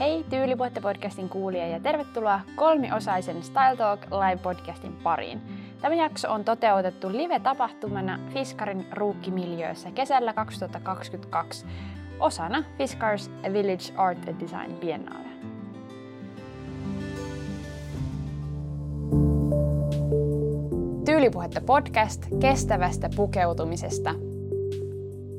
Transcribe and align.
Hei 0.00 0.24
Tyylipuhetta 0.30 0.80
podcastin 0.80 1.28
kuulija 1.28 1.66
ja 1.66 1.80
tervetuloa 1.80 2.40
kolmiosaisen 2.56 3.42
Style 3.42 3.76
Talk 3.76 4.00
live-podcastin 4.00 4.92
pariin. 5.02 5.40
Tämä 5.80 5.94
jakso 5.94 6.32
on 6.32 6.44
toteutettu 6.44 7.12
live-tapahtumana 7.12 8.18
Fiskarin 8.32 8.86
ruukkimiljöössä 8.92 9.90
kesällä 9.90 10.32
2022 10.32 11.66
osana 12.20 12.64
Fiskars 12.78 13.30
Village 13.52 13.92
Art 13.96 14.28
and 14.28 14.40
Design 14.40 14.72
Biennale. 14.72 15.28
Tyylipuhetta 21.04 21.60
podcast 21.60 22.26
kestävästä 22.40 23.10
pukeutumisesta. 23.16 24.14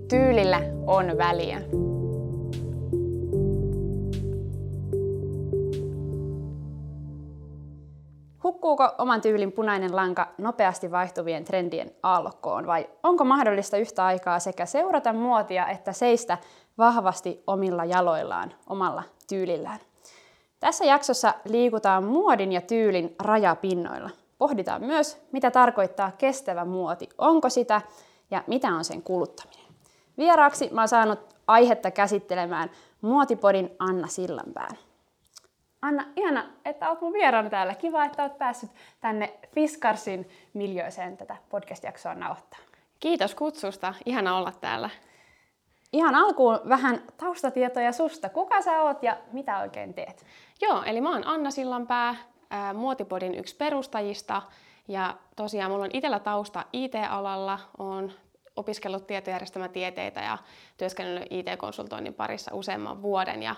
Tyylillä 0.09 0.61
on 0.87 1.17
väliä. 1.17 1.61
Hukkuuko 8.61 8.89
oman 8.97 9.21
tyylin 9.21 9.51
punainen 9.51 9.95
lanka 9.95 10.27
nopeasti 10.37 10.91
vaihtuvien 10.91 11.45
trendien 11.45 11.91
alkoon 12.03 12.67
vai 12.67 12.89
onko 13.03 13.23
mahdollista 13.23 13.77
yhtä 13.77 14.05
aikaa 14.05 14.39
sekä 14.39 14.65
seurata 14.65 15.13
muotia 15.13 15.67
että 15.67 15.93
seistä 15.93 16.37
vahvasti 16.77 17.43
omilla 17.47 17.85
jaloillaan, 17.85 18.53
omalla 18.69 19.03
tyylillään? 19.29 19.79
Tässä 20.59 20.85
jaksossa 20.85 21.33
liikutaan 21.45 22.03
muodin 22.03 22.51
ja 22.51 22.61
tyylin 22.61 23.15
rajapinnoilla. 23.23 24.09
Pohditaan 24.37 24.83
myös, 24.83 25.21
mitä 25.31 25.51
tarkoittaa 25.51 26.11
kestävä 26.17 26.65
muoti, 26.65 27.09
onko 27.17 27.49
sitä 27.49 27.81
ja 28.31 28.43
mitä 28.47 28.67
on 28.67 28.83
sen 28.83 29.03
kuluttaminen. 29.03 29.65
Vieraaksi 30.17 30.69
mä 30.71 30.81
oon 30.81 30.87
saanut 30.87 31.19
aihetta 31.47 31.91
käsittelemään 31.91 32.69
muotipodin 33.01 33.75
Anna 33.79 34.07
Sillanpään. 34.07 34.77
Anna, 35.81 36.05
ihana, 36.15 36.45
että 36.65 36.89
olet 36.89 37.01
mun 37.01 37.13
vieraana 37.13 37.49
täällä. 37.49 37.75
Kiva, 37.75 38.05
että 38.05 38.23
olet 38.23 38.37
päässyt 38.37 38.71
tänne 38.99 39.33
Fiskarsin 39.53 40.29
miljööseen 40.53 41.17
tätä 41.17 41.37
podcast-jaksoa 41.49 42.15
nauhoittaa. 42.15 42.59
Kiitos 42.99 43.35
kutsusta. 43.35 43.93
Ihana 44.05 44.37
olla 44.37 44.51
täällä. 44.51 44.89
Ihan 45.93 46.15
alkuun 46.15 46.59
vähän 46.69 47.03
taustatietoja 47.17 47.91
susta. 47.91 48.29
Kuka 48.29 48.61
sä 48.61 48.81
oot 48.81 49.03
ja 49.03 49.17
mitä 49.31 49.59
oikein 49.59 49.93
teet? 49.93 50.25
Joo, 50.61 50.83
eli 50.83 51.01
mä 51.01 51.11
oon 51.11 51.27
Anna 51.27 51.51
Sillanpää, 51.51 52.15
Muotipodin 52.73 53.35
yksi 53.35 53.55
perustajista. 53.55 54.41
Ja 54.87 55.17
tosiaan 55.35 55.71
mulla 55.71 55.83
on 55.83 55.91
itsellä 55.93 56.19
tausta 56.19 56.65
IT-alalla. 56.73 57.59
Oon 57.77 58.11
opiskellut 58.55 59.07
tietojärjestelmätieteitä 59.07 60.21
ja 60.21 60.37
työskennellyt 60.77 61.27
IT-konsultoinnin 61.29 62.13
parissa 62.13 62.55
useamman 62.55 63.01
vuoden. 63.01 63.43
Ja 63.43 63.55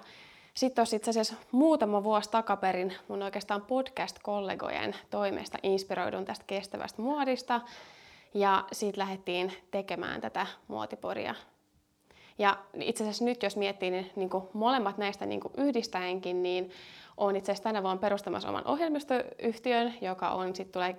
sitten 0.54 0.76
tuossa 0.76 0.96
itse 0.96 1.10
asiassa 1.10 1.36
muutama 1.52 2.04
vuosi 2.04 2.30
takaperin 2.30 2.94
mun 3.08 3.22
oikeastaan 3.22 3.62
podcast-kollegojen 3.62 4.96
toimesta 5.10 5.58
inspiroidun 5.64 6.26
tästä 6.26 6.46
kestävästä 6.48 7.02
muodista. 7.02 7.62
Ja 8.34 8.66
siitä 8.72 9.00
lähdettiin 9.00 9.54
tekemään 9.72 10.22
tätä 10.22 10.48
muotiporia. 10.68 11.36
Ja 12.38 12.58
itse 12.80 13.04
asiassa 13.04 13.26
nyt 13.26 13.44
jos 13.44 13.58
miettii, 13.58 13.92
niin, 13.92 14.12
niin 14.16 14.30
kuin 14.30 14.44
molemmat 14.54 14.98
näistä 14.98 15.26
niin 15.26 15.40
kuin 15.40 15.54
yhdistäenkin, 15.58 16.44
niin 16.44 16.72
olen 17.18 17.36
itse 17.36 17.52
asiassa 17.52 17.64
tänä 17.64 17.84
vuonna 17.84 18.02
perustamassa 18.02 18.50
oman 18.50 18.68
ohjelmistoyhtiön, 18.68 19.94
joka 20.02 20.30
on 20.30 20.56
sit 20.56 20.72
tulee 20.72 20.98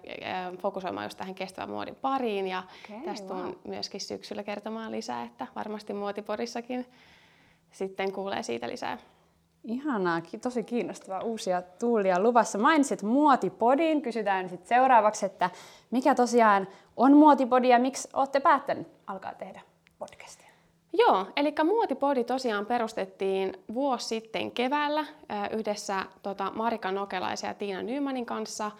fokusoimaan 0.63 1.07
just 1.07 1.19
tähän 1.19 1.35
kestävän 1.35 1.71
muodin 1.71 1.95
pariin. 1.95 2.47
Ja 2.47 2.63
okay, 2.85 3.05
tästä 3.05 3.35
wow. 3.35 3.53
myöskin 3.65 4.01
syksyllä 4.01 4.43
kertomaan 4.43 4.93
lisää, 4.93 5.25
että 5.25 5.47
varmasti 5.57 5.93
muotiporissakin 5.93 6.87
sitten 7.73 8.13
kuulee 8.13 8.43
siitä 8.43 8.69
lisää. 8.69 8.99
Ihanaa, 9.65 10.23
tosi 10.43 10.65
kiinnostavaa 10.65 11.23
uusia 11.23 11.63
tuulia 11.63 12.21
luvassa. 12.21 12.59
Mainitsit 12.59 13.03
muotipodin, 13.03 14.03
kysytään 14.03 14.49
sitten 14.49 14.69
seuraavaksi, 14.69 15.27
että 15.27 15.51
mikä 15.91 16.15
tosiaan 16.15 16.69
on 16.97 17.17
muotipodi 17.17 17.69
ja 17.69 17.79
miksi 17.79 18.09
olette 18.13 18.41
päättäneet 18.41 18.89
alkaa 19.07 19.35
tehdä 19.35 19.61
podcastia? 19.99 20.45
Joo, 20.93 21.27
eli 21.37 21.55
Muotipodi 21.65 22.25
tosiaan 22.25 22.67
perustettiin 22.67 23.57
vuosi 23.75 24.07
sitten 24.07 24.51
keväällä 24.51 25.07
yhdessä 25.51 26.05
tota, 26.23 26.53
Marika 26.55 26.93
Nokelaisen 26.93 27.49
ja 27.49 27.55
Tiina 27.55 27.83
Nymanin 27.83 28.27
kanssa. 28.27 28.71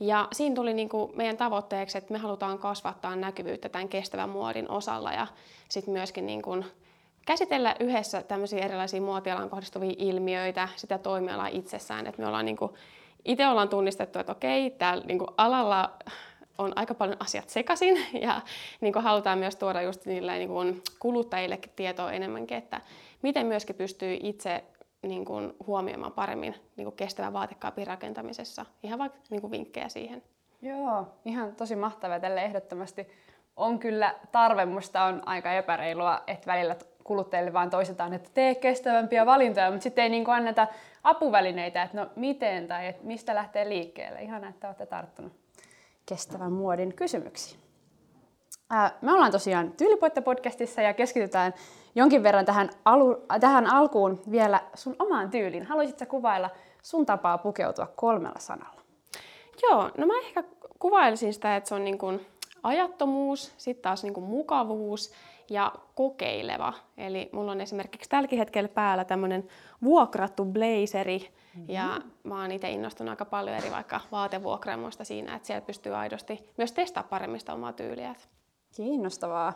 Ja 0.00 0.28
siinä 0.32 0.54
tuli 0.54 0.74
niinku 0.74 1.12
meidän 1.14 1.36
tavoitteeksi, 1.36 1.98
että 1.98 2.12
me 2.12 2.18
halutaan 2.18 2.58
kasvattaa 2.58 3.16
näkyvyyttä 3.16 3.68
tämän 3.68 3.88
kestävän 3.88 4.28
muodin 4.28 4.70
osalla 4.70 5.12
ja 5.12 5.26
sitten 5.68 5.92
myöskin 5.92 6.26
niinku 6.26 6.64
käsitellä 7.26 7.76
yhdessä 7.80 8.22
tämmöisiä 8.22 8.64
erilaisia 8.64 9.00
muotialaan 9.00 9.50
kohdistuvia 9.50 9.94
ilmiöitä, 9.98 10.68
sitä 10.76 10.98
toimialaa 10.98 11.48
itsessään. 11.48 12.06
Että 12.06 12.22
me 12.22 12.28
ollaan 12.28 12.44
niinku, 12.44 12.76
itse 13.24 13.48
ollaan 13.48 13.68
tunnistettu, 13.68 14.18
että 14.18 14.32
okei, 14.32 14.70
täällä 14.70 15.04
niinku 15.06 15.26
alalla 15.36 15.92
on 16.58 16.72
aika 16.76 16.94
paljon 16.94 17.16
asiat 17.20 17.48
sekaisin 17.48 18.06
ja 18.26 18.40
niin 18.80 18.92
kuin 18.92 19.02
halutaan 19.02 19.38
myös 19.38 19.56
tuoda 19.56 19.82
just 19.82 20.06
niille 20.06 20.38
niin 20.38 20.48
kuin 20.48 20.82
kuluttajille 20.98 21.58
tietoa 21.76 22.12
enemmänkin, 22.12 22.56
että 22.56 22.80
miten 23.22 23.46
myöskin 23.46 23.76
pystyy 23.76 24.18
itse 24.22 24.64
niin 25.02 25.24
kuin 25.24 25.52
huomioimaan 25.66 26.12
paremmin 26.12 26.54
niin 26.76 26.84
kuin 26.84 26.96
kestävän 26.96 27.32
vaatekaapin 27.32 27.86
rakentamisessa. 27.86 28.66
Ihan 28.82 28.98
vaikka 28.98 29.18
niin 29.30 29.40
kuin 29.40 29.50
vinkkejä 29.50 29.88
siihen. 29.88 30.22
Joo, 30.62 31.06
ihan 31.24 31.56
tosi 31.56 31.76
mahtavaa 31.76 32.20
tälle 32.20 32.42
ehdottomasti. 32.42 33.08
On 33.56 33.78
kyllä 33.78 34.14
tarve, 34.32 34.64
musta 34.64 35.04
on 35.04 35.28
aika 35.28 35.52
epäreilua, 35.52 36.22
että 36.26 36.52
välillä 36.52 36.76
kuluttajille 37.10 37.52
vaan 37.52 37.70
toistetaan, 37.70 38.12
että 38.12 38.30
tee 38.34 38.54
kestävämpiä 38.54 39.26
valintoja, 39.26 39.70
mutta 39.70 39.82
sitten 39.82 40.02
ei 40.02 40.10
niin 40.10 40.30
anneta 40.30 40.66
apuvälineitä, 41.02 41.82
että 41.82 41.96
no 41.96 42.06
miten 42.16 42.68
tai 42.68 42.86
että 42.86 43.06
mistä 43.06 43.34
lähtee 43.34 43.68
liikkeelle. 43.68 44.22
Ihan 44.22 44.44
että 44.44 44.68
olette 44.68 44.86
tarttunut 44.86 45.32
kestävän 46.06 46.52
muodin 46.52 46.94
kysymyksiin. 46.94 47.60
Me 49.00 49.12
ollaan 49.12 49.32
tosiaan 49.32 49.72
Tyylipoitta-podcastissa 49.76 50.82
ja 50.82 50.94
keskitytään 50.94 51.54
jonkin 51.94 52.22
verran 52.22 52.44
tähän, 52.44 52.70
alu, 52.84 53.26
tähän 53.40 53.66
alkuun 53.66 54.22
vielä 54.30 54.60
sun 54.74 54.96
omaan 54.98 55.30
tyyliin. 55.30 55.66
Haluaisitko 55.66 56.06
kuvailla 56.06 56.50
sun 56.82 57.06
tapaa 57.06 57.38
pukeutua 57.38 57.86
kolmella 57.96 58.38
sanalla? 58.38 58.80
Joo, 59.62 59.90
no 59.98 60.06
mä 60.06 60.18
ehkä 60.18 60.44
kuvailisin 60.78 61.34
sitä, 61.34 61.56
että 61.56 61.68
se 61.68 61.74
on 61.74 61.84
niin 61.84 61.98
kuin 61.98 62.26
ajattomuus, 62.62 63.54
sitten 63.56 63.82
taas 63.82 64.02
niin 64.02 64.14
kuin 64.14 64.24
mukavuus 64.24 65.12
ja 65.50 65.72
kokeileva. 65.94 66.72
Eli 66.96 67.28
mulla 67.32 67.52
on 67.52 67.60
esimerkiksi 67.60 68.10
tälläkin 68.10 68.38
hetkellä 68.38 68.68
päällä 68.68 69.04
tämmöinen 69.04 69.48
vuokrattu 69.84 70.44
blazeri, 70.44 71.18
mm-hmm. 71.18 71.64
ja 71.68 72.00
mä 72.24 72.40
oon 72.40 72.52
itse 72.52 72.70
innostunut 72.70 73.10
aika 73.10 73.24
paljon 73.24 73.56
eri 73.56 73.70
vaikka 73.70 74.00
vaatevuokraamoista 74.12 75.04
siinä, 75.04 75.36
että 75.36 75.46
siellä 75.46 75.66
pystyy 75.66 75.94
aidosti 75.96 76.46
myös 76.56 76.72
testaa 76.72 77.02
paremmin 77.02 77.40
sitä 77.40 77.52
omaa 77.52 77.72
tyyliä. 77.72 78.14
Kiinnostavaa. 78.76 79.52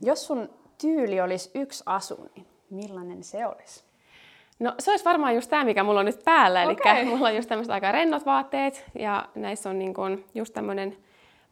Jos 0.00 0.26
sun 0.26 0.50
tyyli 0.80 1.20
olisi 1.20 1.50
yksi 1.54 1.82
asu, 1.86 2.28
niin 2.34 2.46
millainen 2.70 3.24
se 3.24 3.46
olisi? 3.46 3.84
No 4.58 4.74
se 4.78 4.90
olisi 4.90 5.04
varmaan 5.04 5.34
just 5.34 5.50
tämä, 5.50 5.64
mikä 5.64 5.82
mulla 5.84 6.00
on 6.00 6.06
nyt 6.06 6.24
päällä. 6.24 6.62
Okay. 6.62 6.98
Eli 6.98 7.04
mulla 7.04 7.28
on 7.28 7.36
just 7.36 7.48
tämmöiset 7.48 7.72
aika 7.72 7.92
rennot 7.92 8.26
vaatteet 8.26 8.84
ja 8.98 9.28
näissä 9.34 9.70
on 9.70 9.78
niin 9.78 9.94
kun 9.94 10.24
just 10.34 10.54
tämmöinen 10.54 10.96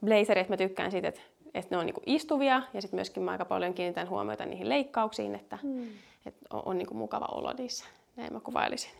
blazeri, 0.04 0.40
että 0.40 0.52
mä 0.52 0.56
tykkään 0.56 0.90
siitä, 0.90 1.08
että, 1.08 1.20
että 1.56 1.74
ne 1.74 1.78
on 1.78 1.86
niin 1.86 1.94
istuvia 2.06 2.62
ja 2.74 2.82
sitten 2.82 2.96
myöskin 2.96 3.22
mä 3.22 3.30
aika 3.30 3.44
paljon 3.44 3.74
kiinnitän 3.74 4.08
huomiota 4.08 4.46
niihin 4.46 4.68
leikkauksiin, 4.68 5.34
että, 5.34 5.58
hmm. 5.62 5.88
että 6.26 6.46
on, 6.52 6.62
on 6.64 6.78
niin 6.78 6.96
mukava 6.96 7.26
olo 7.26 7.52
niissä. 7.52 7.84
Näin 8.16 8.32
mä 8.32 8.40
kuvailisin. 8.40 8.90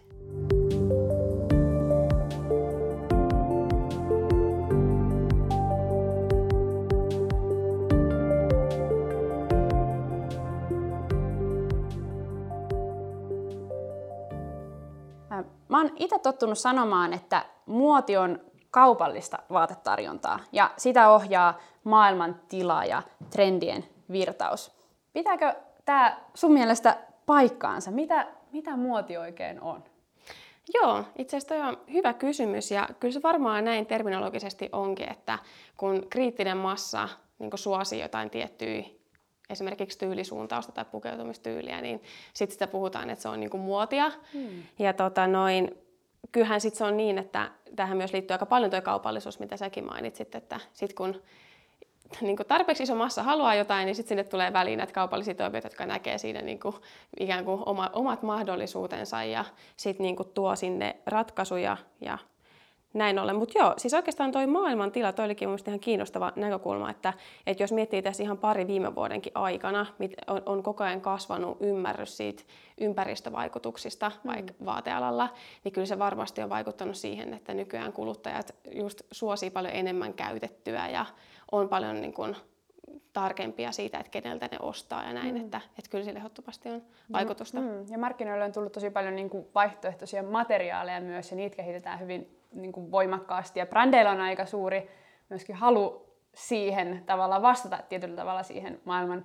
Mä 15.69 15.79
oon 15.79 15.91
itse 15.97 16.19
tottunut 16.19 16.59
sanomaan, 16.59 17.13
että 17.13 17.45
muoti 17.67 18.17
on 18.17 18.41
kaupallista 18.77 19.39
vaatetarjontaa 19.51 20.39
ja 20.53 20.71
sitä 20.77 21.11
ohjaa 21.11 21.59
maailman 21.85 22.41
tila 22.49 22.85
ja 22.85 23.03
trendien 23.31 23.85
virtaus. 24.13 24.73
Pitääkö 25.13 25.55
tämä 25.85 26.21
sun 26.35 26.53
mielestä 26.53 26.99
paikkaansa? 27.27 27.91
Mitä, 27.91 28.27
mitä 28.53 28.77
muoti 28.77 29.17
oikein 29.17 29.61
on? 29.61 29.85
Joo, 30.75 31.05
itse 31.19 31.37
asiassa 31.37 31.55
toi 31.55 31.69
on 31.69 31.79
hyvä 31.93 32.13
kysymys 32.13 32.71
ja 32.71 32.89
kyllä 33.01 33.13
se 33.13 33.23
varmaan 33.23 33.65
näin 33.65 33.87
terminologisesti 33.87 34.69
onkin, 34.73 35.13
että 35.13 35.39
kun 35.77 36.07
kriittinen 36.11 36.57
massa 36.57 37.09
niin 37.39 37.51
suosii 37.55 38.01
jotain 38.01 38.31
tiettyä 38.31 38.83
esimerkiksi 39.51 39.99
tyylisuuntausta 39.99 40.73
tai 40.73 40.85
pukeutumistyyliä, 40.85 41.81
niin 41.81 42.03
sitten 42.35 42.53
sitä 42.53 42.67
puhutaan, 42.67 43.11
että 43.11 43.23
se 43.23 43.29
on 43.29 43.41
niinku 43.41 43.59
muotia. 43.59 44.13
Hmm. 44.33 44.63
Ja 44.79 44.93
tota 44.93 45.27
noin, 45.27 45.86
kyllähän 46.33 46.61
sitten 46.61 46.79
se 46.79 46.85
on 46.85 46.97
niin, 46.97 47.19
että 47.19 47.51
tähän 47.77 47.97
myös 47.97 48.13
liittyy 48.13 48.35
aika 48.35 48.47
paljon 48.47 48.71
tuo 48.71 48.83
kaupallisuus, 48.83 49.39
mitä 49.39 49.57
säkin 49.57 49.87
mainitsit, 49.87 50.35
että 50.35 50.61
sitten 50.73 50.97
kun 50.97 51.23
niin 52.21 52.37
kuin 52.37 52.47
tarpeeksi 52.47 52.83
iso 52.83 52.95
massa 52.95 53.23
haluaa 53.23 53.55
jotain, 53.55 53.87
niin 53.87 53.95
sitten 53.95 54.09
sinne 54.09 54.25
tulee 54.25 54.53
väliin 54.53 54.79
näitä 54.79 54.93
kaupallisia 54.93 55.35
toimijoita, 55.35 55.67
jotka 55.67 55.87
näkee 55.87 56.19
siinä 56.19 56.43
niin 56.43 56.61
kuin, 56.61 56.75
ikään 57.21 57.45
kuin 57.45 57.63
oma, 57.67 57.91
omat 57.93 58.23
mahdollisuutensa 58.23 59.25
ja 59.25 59.45
sitten 59.77 60.05
niin 60.05 60.17
kuin 60.17 60.29
tuo 60.35 60.57
sinne 60.57 60.97
ratkaisuja 61.07 61.77
ja 62.01 62.19
näin 62.97 63.19
ollen. 63.19 63.37
Mutta 63.37 63.59
joo, 63.59 63.75
siis 63.77 63.95
oikeastaan 63.95 64.33
toi 64.33 64.47
maailman 64.47 64.93
tila, 64.93 65.13
toi 65.13 65.25
olikin 65.25 65.49
mun 65.49 65.59
ihan 65.67 65.81
kiinnostava 65.81 66.33
näkökulma, 66.37 66.91
että, 66.91 67.13
että 67.47 67.63
jos 67.63 67.73
miettii 67.73 68.03
tässä 68.03 68.23
ihan 68.23 68.39
pari 68.39 68.67
viime 68.67 68.95
vuodenkin 68.95 69.33
aikana, 69.35 69.87
on, 70.27 70.43
on 70.47 70.63
koko 70.63 70.85
ajan 70.85 71.01
kasvanut 71.01 71.57
ymmärrys 71.61 72.17
siitä 72.17 72.43
ympäristövaikutuksista 72.81 74.13
mm. 74.25 74.31
vaikka 74.31 74.55
vaatealalla, 74.65 75.29
niin 75.65 75.73
kyllä 75.73 75.87
se 75.87 75.99
varmasti 75.99 76.43
on 76.43 76.51
vaikuttanut 76.51 76.97
siihen, 76.97 77.35
että 77.35 77.55
nykyään 77.55 77.93
kuluttajat 77.93 78.55
just 78.73 79.03
suosii 79.11 79.51
paljon 79.51 79.75
enemmän 79.75 80.15
käytettyä 80.15 80.89
ja 80.89 81.07
on 81.53 81.69
paljon 81.69 82.01
niin 82.01 82.13
kuin, 82.15 82.37
tarkempia 83.13 83.73
siitä, 83.73 83.99
että 83.99 84.11
keneltä 84.11 84.49
ne 84.53 84.59
ostaa 84.61 85.05
ja 85.05 85.13
näin, 85.13 85.35
mm. 85.35 85.41
että, 85.41 85.61
että 85.79 85.91
kyllä 85.91 86.05
sille 86.05 86.19
ehdottomasti 86.19 86.69
on 86.69 86.83
vaikutusta. 87.13 87.61
Mm. 87.61 87.85
Ja 87.91 87.99
markkinoille 87.99 88.45
on 88.45 88.53
tullut 88.53 88.73
tosi 88.73 88.91
paljon 88.91 89.17
niin 89.17 89.31
kuin 89.31 89.47
vaihtoehtoisia 89.55 90.23
materiaaleja 90.23 91.01
myös 91.01 91.31
ja 91.31 91.37
niitä 91.37 91.57
kehitetään 91.57 92.01
hyvin 92.01 92.39
niin 92.57 92.73
kuin 92.73 92.91
voimakkaasti 92.91 93.59
ja 93.59 93.67
brändeillä 93.67 94.11
on 94.11 94.21
aika 94.21 94.47
suuri 94.47 94.91
myöskin 95.29 95.57
halu 95.57 96.07
siihen 96.35 97.03
tavalla 97.07 97.43
vastata 97.43 97.79
tietyllä 97.89 98.17
tavalla 98.17 98.43
siihen 98.43 98.81
maailman, 98.85 99.25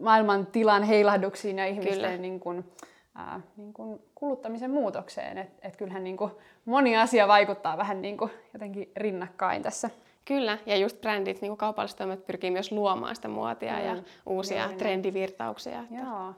maailman 0.00 0.46
tilan 0.46 0.82
heilahduksiin 0.82 1.58
ja 1.58 1.66
ihmisten 1.66 2.22
niin 2.22 2.40
kuin, 2.40 2.72
ää, 3.14 3.40
niin 3.56 3.72
kuin 3.72 3.98
kuluttamisen 4.14 4.70
muutokseen. 4.70 5.38
Et, 5.38 5.50
et 5.62 5.76
kyllähän 5.76 6.04
niin 6.04 6.16
kuin 6.16 6.32
moni 6.64 6.96
asia 6.96 7.28
vaikuttaa 7.28 7.78
vähän 7.78 8.02
niin 8.02 8.16
kuin 8.16 8.30
jotenkin 8.52 8.92
rinnakkain 8.96 9.62
tässä. 9.62 9.90
Kyllä, 10.24 10.58
ja 10.66 10.76
just 10.76 11.00
brändit, 11.00 11.40
niin 11.40 11.50
kuin 11.50 11.58
kaupalliset 11.58 11.98
toimet 11.98 12.26
pyrkii 12.26 12.50
myös 12.50 12.72
luomaan 12.72 13.16
sitä 13.16 13.28
muotia 13.28 13.72
mm, 13.72 13.84
ja 13.84 13.96
uusia 14.26 14.64
joo, 14.64 14.72
trendivirtauksia. 14.72 15.80
Että... 15.80 15.94
Joo. 15.94 16.34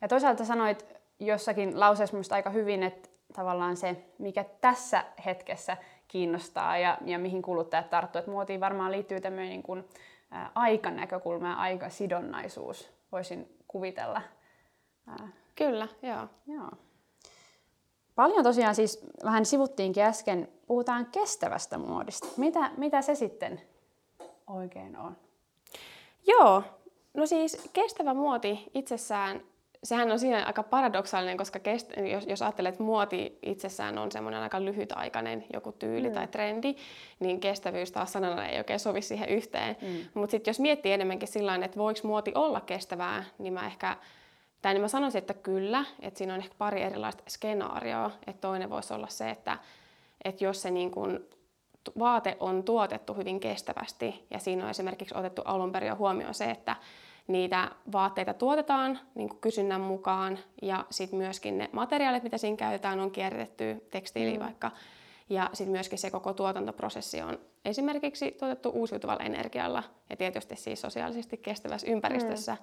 Ja 0.00 0.08
toisaalta 0.08 0.44
sanoit 0.44 0.86
jossakin 1.18 1.80
lauseessa 1.80 2.14
minusta 2.14 2.34
aika 2.34 2.50
hyvin, 2.50 2.82
että 2.82 3.08
tavallaan 3.36 3.76
se, 3.76 3.96
mikä 4.18 4.44
tässä 4.60 5.04
hetkessä 5.26 5.76
kiinnostaa 6.08 6.78
ja, 6.78 6.98
ja 7.04 7.18
mihin 7.18 7.42
kuluttajat 7.42 7.90
tarttuu. 7.90 8.18
Että 8.18 8.30
muotiin 8.30 8.60
varmaan 8.60 8.92
liittyy 8.92 9.20
tämmöinen 9.20 9.48
niin 9.48 9.62
kuin, 9.62 9.84
ä, 10.32 10.50
aikan 10.54 10.96
näkökulma 10.96 11.48
ja 11.48 11.54
aikasidonnaisuus, 11.54 12.90
voisin 13.12 13.58
kuvitella. 13.68 14.22
Kyllä, 15.54 15.88
joo. 16.02 16.28
joo. 16.46 16.70
Paljon 18.14 18.44
tosiaan 18.44 18.74
siis, 18.74 19.06
vähän 19.24 19.46
sivuttiinkin 19.46 20.04
äsken, 20.04 20.48
puhutaan 20.66 21.06
kestävästä 21.06 21.78
muodista. 21.78 22.28
Mitä, 22.36 22.70
mitä 22.76 23.02
se 23.02 23.14
sitten 23.14 23.60
oikein 24.46 24.96
on? 24.96 25.16
Joo, 26.26 26.62
no 27.14 27.26
siis 27.26 27.70
kestävä 27.72 28.14
muoti 28.14 28.70
itsessään 28.74 29.42
sehän 29.86 30.12
on 30.12 30.18
siinä 30.18 30.44
aika 30.46 30.62
paradoksaalinen, 30.62 31.36
koska 31.36 31.58
kest, 31.58 31.92
jos, 32.12 32.26
jos 32.26 32.42
ajattelet, 32.42 32.74
että 32.74 32.82
muoti 32.82 33.38
itsessään 33.42 33.98
on 33.98 34.12
semmoinen 34.12 34.40
aika 34.40 34.64
lyhytaikainen 34.64 35.44
joku 35.52 35.72
tyyli 35.72 36.08
mm. 36.08 36.14
tai 36.14 36.26
trendi, 36.26 36.74
niin 37.20 37.40
kestävyys 37.40 37.92
taas 37.92 38.12
sanana 38.12 38.46
ei 38.46 38.58
oikein 38.58 38.80
sovi 38.80 39.02
siihen 39.02 39.28
yhteen. 39.28 39.76
Mm. 39.82 39.96
Mutta 40.14 40.30
sitten 40.30 40.50
jos 40.50 40.60
miettii 40.60 40.92
enemmänkin 40.92 41.28
sillä 41.28 41.54
että 41.54 41.78
voiko 41.78 42.00
muoti 42.02 42.32
olla 42.34 42.60
kestävää, 42.60 43.24
niin 43.38 43.52
mä 43.52 43.66
ehkä 43.66 43.96
tai 44.62 44.74
niin 44.74 44.82
mä 44.82 44.88
sanoisin, 44.88 45.18
että 45.18 45.34
kyllä, 45.34 45.84
että 46.00 46.18
siinä 46.18 46.34
on 46.34 46.40
ehkä 46.40 46.54
pari 46.58 46.82
erilaista 46.82 47.22
skenaarioa. 47.28 48.10
Että 48.26 48.40
toinen 48.40 48.70
voisi 48.70 48.94
olla 48.94 49.08
se, 49.08 49.30
että, 49.30 49.58
että 50.24 50.44
jos 50.44 50.62
se 50.62 50.70
niin 50.70 50.90
kuin 50.90 51.20
vaate 51.98 52.36
on 52.40 52.64
tuotettu 52.64 53.14
hyvin 53.14 53.40
kestävästi 53.40 54.26
ja 54.30 54.38
siinä 54.38 54.64
on 54.64 54.70
esimerkiksi 54.70 55.14
otettu 55.18 55.42
alun 55.44 55.72
perin 55.72 55.96
huomioon 55.96 56.34
se, 56.34 56.44
että 56.44 56.76
niitä 57.26 57.70
vaatteita 57.92 58.34
tuotetaan 58.34 58.98
niin 59.14 59.28
kuin 59.28 59.40
kysynnän 59.40 59.80
mukaan 59.80 60.38
ja 60.62 60.86
sitten 60.90 61.18
myöskin 61.18 61.58
ne 61.58 61.70
materiaalit, 61.72 62.22
mitä 62.22 62.38
siinä 62.38 62.56
käytetään, 62.56 63.00
on 63.00 63.10
kierrätetty 63.10 63.86
tekstiili 63.90 64.38
mm. 64.38 64.44
vaikka. 64.44 64.70
Ja 65.30 65.50
sitten 65.52 65.72
myöskin 65.72 65.98
se 65.98 66.10
koko 66.10 66.32
tuotantoprosessi 66.32 67.22
on 67.22 67.38
esimerkiksi 67.64 68.30
tuotettu 68.30 68.70
uusiutuvalla 68.70 69.24
energialla 69.24 69.82
ja 70.10 70.16
tietysti 70.16 70.56
siis 70.56 70.80
sosiaalisesti 70.80 71.36
kestävässä 71.36 71.90
ympäristössä, 71.90 72.52
mm. 72.52 72.58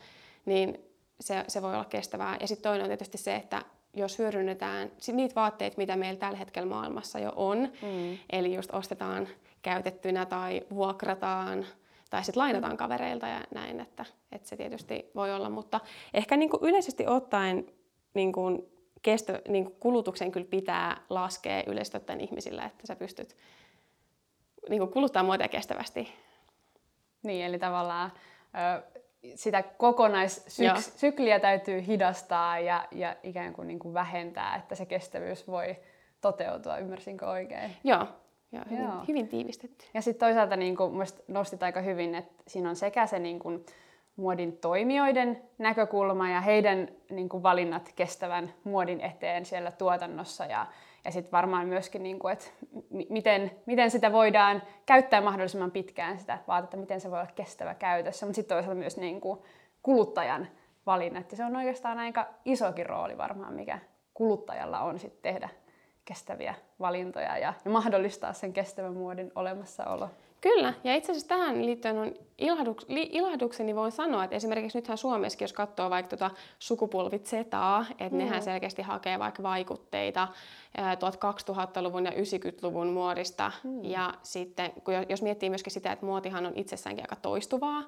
niin 0.45 0.80
se, 1.19 1.45
se 1.48 1.62
voi 1.62 1.74
olla 1.74 1.86
kestävää. 1.86 2.38
Ja 2.39 2.48
sitten 2.48 2.63
toinen 2.63 2.83
on 2.83 2.89
tietysti 2.89 3.18
se, 3.18 3.36
että 3.36 3.62
jos 3.94 4.19
hyödynnetään 4.19 4.92
niitä 5.12 5.36
vaatteita, 5.36 5.77
mitä 5.77 5.95
meillä 5.95 6.19
tällä 6.19 6.38
hetkellä 6.38 6.69
maailmassa 6.69 7.19
jo 7.19 7.33
on, 7.36 7.60
mm. 7.60 8.18
eli 8.31 8.56
just 8.56 8.74
ostetaan 8.74 9.27
käytettynä 9.62 10.25
tai 10.25 10.62
vuokrataan 10.69 11.65
tai 12.13 12.24
sitten 12.24 12.42
lainataan 12.42 12.77
kavereilta 12.77 13.27
ja 13.27 13.42
näin, 13.54 13.80
että, 13.80 14.06
että 14.31 14.50
se 14.50 14.57
tietysti 14.57 15.12
voi 15.15 15.33
olla, 15.33 15.50
mutta 15.50 15.80
ehkä 16.13 16.38
niin 16.38 16.50
kuin 16.50 16.63
yleisesti 16.63 17.07
ottaen 17.07 17.65
niin 18.13 18.31
kuin 18.31 18.71
kesto, 19.01 19.33
niin 19.48 19.65
kuin 19.65 19.75
kulutuksen 19.80 20.31
kyllä 20.31 20.48
pitää 20.50 21.01
laskea 21.10 21.63
yleisesti 21.68 21.98
ottaen 21.98 22.21
ihmisillä, 22.21 22.65
että 22.65 22.88
sä 22.88 22.95
pystyt 22.95 23.38
niin 24.69 24.80
kuin 24.80 24.92
kuluttaa 24.92 25.24
muotia 25.24 25.48
kestävästi. 25.48 26.13
Niin, 27.24 27.45
eli 27.45 27.60
tavallaan 27.60 28.12
ö, 28.77 28.83
sitä 29.36 29.63
kokonaissykliä 29.63 31.39
täytyy 31.39 31.88
hidastaa 31.88 32.60
ja, 32.60 32.88
ja 32.92 33.15
ikään 33.24 33.54
kuin, 33.54 33.68
niin 33.68 33.80
kuin 33.80 33.94
vähentää, 33.94 34.56
että 34.56 34.75
se 34.75 34.86
kestävyys 34.86 35.48
voi 35.48 35.75
toteutua. 36.21 36.77
Ymmärsinkö 36.77 37.30
oikein? 37.30 37.71
Joo, 37.83 38.07
Joo, 38.53 38.63
hyvin, 38.69 38.83
Joo. 38.83 39.03
hyvin 39.07 39.27
tiivistetty. 39.27 39.85
Ja 39.94 40.01
sitten 40.01 40.27
toisaalta 40.27 40.55
niin 40.55 40.75
kuin, 40.75 40.94
nostit 41.27 41.63
aika 41.63 41.81
hyvin, 41.81 42.15
että 42.15 42.44
siinä 42.47 42.69
on 42.69 42.75
sekä 42.75 43.07
se 43.07 43.19
niin 43.19 43.39
kuin, 43.39 43.65
muodin 44.15 44.57
toimijoiden 44.57 45.44
näkökulma 45.57 46.29
ja 46.29 46.41
heidän 46.41 46.88
niin 47.09 47.29
kuin, 47.29 47.44
valinnat 47.44 47.91
kestävän 47.95 48.53
muodin 48.63 49.01
eteen 49.01 49.45
siellä 49.45 49.71
tuotannossa 49.71 50.45
ja, 50.45 50.67
ja 51.05 51.11
sitten 51.11 51.31
varmaan 51.31 51.67
myöskin, 51.67 52.03
niin 52.03 52.19
kuin, 52.19 52.31
että 52.31 52.45
m- 52.89 53.13
miten, 53.13 53.51
miten 53.65 53.91
sitä 53.91 54.11
voidaan 54.11 54.61
käyttää 54.85 55.21
mahdollisimman 55.21 55.71
pitkään 55.71 56.19
sitä 56.19 56.39
vaatetta, 56.47 56.77
miten 56.77 57.01
se 57.01 57.11
voi 57.11 57.19
olla 57.19 57.31
kestävä 57.35 57.75
käytössä, 57.75 58.25
mutta 58.25 58.35
sitten 58.35 58.55
toisaalta 58.55 58.79
myös 58.79 58.97
niin 58.97 59.21
kuin, 59.21 59.39
kuluttajan 59.83 60.47
valinnat. 60.85 61.31
Ja 61.31 61.38
se 61.38 61.45
on 61.45 61.55
oikeastaan 61.55 62.00
aika 62.00 62.27
isokin 62.45 62.85
rooli 62.85 63.17
varmaan, 63.17 63.53
mikä 63.53 63.79
kuluttajalla 64.13 64.79
on 64.79 65.00
sitten 65.00 65.33
tehdä 65.33 65.50
kestäviä 66.05 66.55
valintoja 66.79 67.38
ja, 67.38 67.53
ja 67.65 67.71
mahdollistaa 67.71 68.33
sen 68.33 68.53
kestävän 68.53 68.94
muodin 68.94 69.31
olemassaolo. 69.35 70.09
Kyllä, 70.44 70.73
ja 70.83 70.95
itse 70.95 71.11
asiassa 71.11 71.27
tähän 71.27 71.65
liittyen 71.65 71.97
on 71.97 72.13
ilahduks, 72.38 72.85
li, 72.88 73.09
ilahdukseni 73.11 73.75
voin 73.75 73.91
sanoa, 73.91 74.23
että 74.23 74.35
esimerkiksi 74.35 74.77
nythän 74.77 74.97
Suomessakin, 74.97 75.44
jos 75.44 75.53
katsoo 75.53 75.89
vaikka 75.89 76.17
tuota 76.17 76.35
sukupolvit 76.59 77.25
Zetaa, 77.25 77.85
että 77.91 78.09
mm. 78.11 78.17
nehän 78.17 78.41
selkeästi 78.41 78.81
hakee 78.81 79.19
vaikka 79.19 79.43
vaikutteita 79.43 80.27
1200-luvun 80.77 82.05
ja 82.05 82.12
90-luvun 82.12 82.88
muodista. 82.88 83.51
Mm. 83.63 83.83
Ja 83.83 84.13
sitten, 84.22 84.72
kun 84.83 84.93
jos 85.10 85.22
miettii 85.22 85.50
myöskin 85.50 85.72
sitä, 85.72 85.91
että 85.91 86.05
muotihan 86.05 86.45
on 86.45 86.53
itsessäänkin 86.55 87.03
aika 87.03 87.15
toistuvaa, 87.15 87.83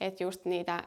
että 0.00 0.24
just 0.24 0.44
niitä 0.44 0.82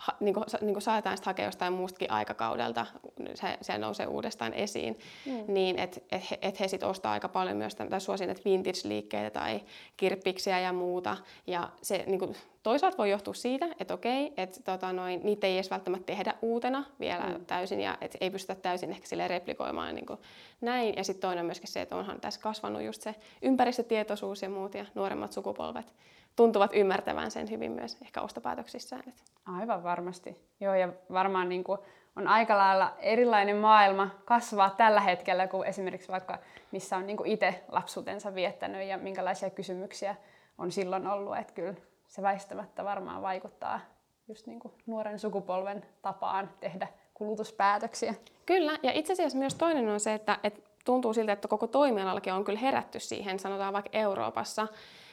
ha, 0.00 0.16
niin 0.20 0.34
kuin, 0.34 0.44
niin 0.60 0.74
kuin 0.74 0.82
saatetaan 0.82 1.16
sitä 1.16 1.30
hakea 1.30 1.44
jostain 1.44 1.72
muustakin 1.72 2.10
aikakaudelta, 2.10 2.86
se, 3.34 3.58
se 3.60 3.78
nousee 3.78 4.06
uudestaan 4.06 4.54
esiin, 4.54 4.98
mm. 5.26 5.44
niin 5.48 5.78
että 5.78 6.00
et 6.12 6.30
he, 6.30 6.38
et 6.42 6.60
he 6.60 6.68
sitten 6.68 6.88
ostaa 6.88 7.12
aika 7.12 7.28
paljon 7.28 7.56
myös 7.56 7.74
tai 7.74 8.00
suosin, 8.00 8.30
että 8.30 8.42
vintage-liikkeitä 8.44 9.30
tai 9.30 9.60
kirppiksiä 9.96 10.60
ja 10.60 10.72
muuta. 10.72 11.16
Ja 11.46 11.70
se 11.82 12.04
niin 12.06 12.18
kuin, 12.18 12.36
toisaalta 12.62 12.98
voi 12.98 13.10
johtua 13.10 13.34
siitä, 13.34 13.68
että 13.80 13.94
okei, 13.94 14.32
että 14.36 14.62
tota, 14.62 14.92
noin, 14.92 15.20
niitä 15.24 15.46
ei 15.46 15.54
edes 15.54 15.70
välttämättä 15.70 16.06
tehdä 16.06 16.34
uutena 16.42 16.84
vielä 17.00 17.26
mm. 17.26 17.46
täysin 17.46 17.80
ja 17.80 17.98
että 18.00 18.18
ei 18.20 18.30
pystytä 18.30 18.54
täysin 18.54 18.90
ehkä 18.90 19.06
sille 19.06 19.28
replikoimaan 19.28 19.94
niin 19.94 20.06
kuin 20.06 20.18
näin. 20.60 20.94
Ja 20.96 21.04
sitten 21.04 21.20
toinen 21.20 21.42
on 21.42 21.46
myöskin 21.46 21.68
se, 21.68 21.80
että 21.80 21.96
onhan 21.96 22.20
tässä 22.20 22.40
kasvanut 22.40 22.82
just 22.82 23.02
se 23.02 23.14
ympäristötietoisuus 23.42 24.42
ja 24.42 24.50
muut 24.50 24.74
ja 24.74 24.86
nuoremmat 24.94 25.32
sukupolvet 25.32 25.94
tuntuvat 26.36 26.70
ymmärtävän 26.74 27.30
sen 27.30 27.50
hyvin 27.50 27.72
myös 27.72 27.98
ehkä 28.02 28.20
ostopäätöksissään. 28.20 29.02
Aivan 29.46 29.82
varmasti. 29.82 30.46
Joo, 30.60 30.74
ja 30.74 30.88
varmaan 31.12 31.48
niin 31.48 31.64
kuin 31.64 31.78
on 32.16 32.28
aika 32.28 32.58
lailla 32.58 32.94
erilainen 32.98 33.56
maailma 33.56 34.10
kasvaa 34.24 34.70
tällä 34.70 35.00
hetkellä 35.00 35.46
kuin 35.46 35.68
esimerkiksi 35.68 36.12
vaikka 36.12 36.38
missä 36.72 36.96
on 36.96 37.06
niin 37.06 37.26
itse 37.26 37.64
lapsuutensa 37.68 38.34
viettänyt 38.34 38.88
ja 38.88 38.98
minkälaisia 38.98 39.50
kysymyksiä 39.50 40.16
on 40.58 40.72
silloin 40.72 41.06
ollut. 41.06 41.36
Että 41.36 41.52
kyllä 41.52 41.74
se 42.08 42.22
väistämättä 42.22 42.84
varmaan 42.84 43.22
vaikuttaa 43.22 43.80
just 44.28 44.46
niin 44.46 44.60
kuin 44.60 44.74
nuoren 44.86 45.18
sukupolven 45.18 45.84
tapaan 46.02 46.50
tehdä 46.60 46.88
kulutuspäätöksiä. 47.14 48.14
Kyllä, 48.46 48.78
ja 48.82 48.92
itse 48.92 49.12
asiassa 49.12 49.38
myös 49.38 49.54
toinen 49.54 49.88
on 49.88 50.00
se, 50.00 50.14
että, 50.14 50.38
että 50.42 50.60
tuntuu 50.84 51.14
siltä, 51.14 51.32
että 51.32 51.48
koko 51.48 51.66
toimialallakin 51.66 52.32
on 52.32 52.44
kyllä 52.44 52.58
herätty 52.58 53.00
siihen, 53.00 53.38
sanotaan 53.38 53.72
vaikka 53.72 53.90
Euroopassa, 53.92 54.68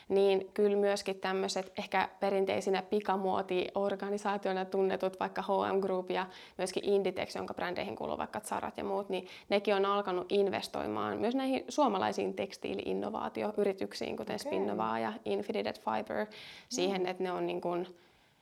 niin 0.10 0.50
kyllä 0.54 0.78
myöskin 0.78 1.20
tämmöiset 1.20 1.74
ehkä 1.78 2.10
perinteisinä 2.20 2.82
pikamuotiorganisaatioina 2.82 4.66
tunnetut, 4.66 5.20
vaikka 5.20 5.42
H&M 5.42 5.80
Group 5.80 6.12
ja 6.12 6.28
myöskin 6.58 6.86
Inditex, 6.86 7.36
jonka 7.36 7.54
brändeihin 7.54 7.96
kuuluu 7.96 8.18
vaikka 8.18 8.40
Zarat 8.40 8.78
ja 8.78 8.84
muut, 8.84 9.10
niin 9.10 9.28
nekin 9.50 9.76
on 9.76 9.86
alkanut 9.86 10.32
investoimaan 10.32 11.18
myös 11.18 11.36
näihin 11.36 11.66
suomalaisiin 11.70 12.34
tekstiili-innovaatioyrityksiin, 12.34 14.18
kuten 14.18 14.36
okay. 14.36 14.40
Spinnova 14.40 15.00
ja 15.00 15.14
Infinited 15.26 15.76
Fiber, 15.76 16.26
siihen, 16.70 17.02
mm. 17.02 17.08
että 17.08 17.24
ne 17.24 17.32
on 17.32 17.48
niin 17.48 17.62
kuin, 17.62 17.88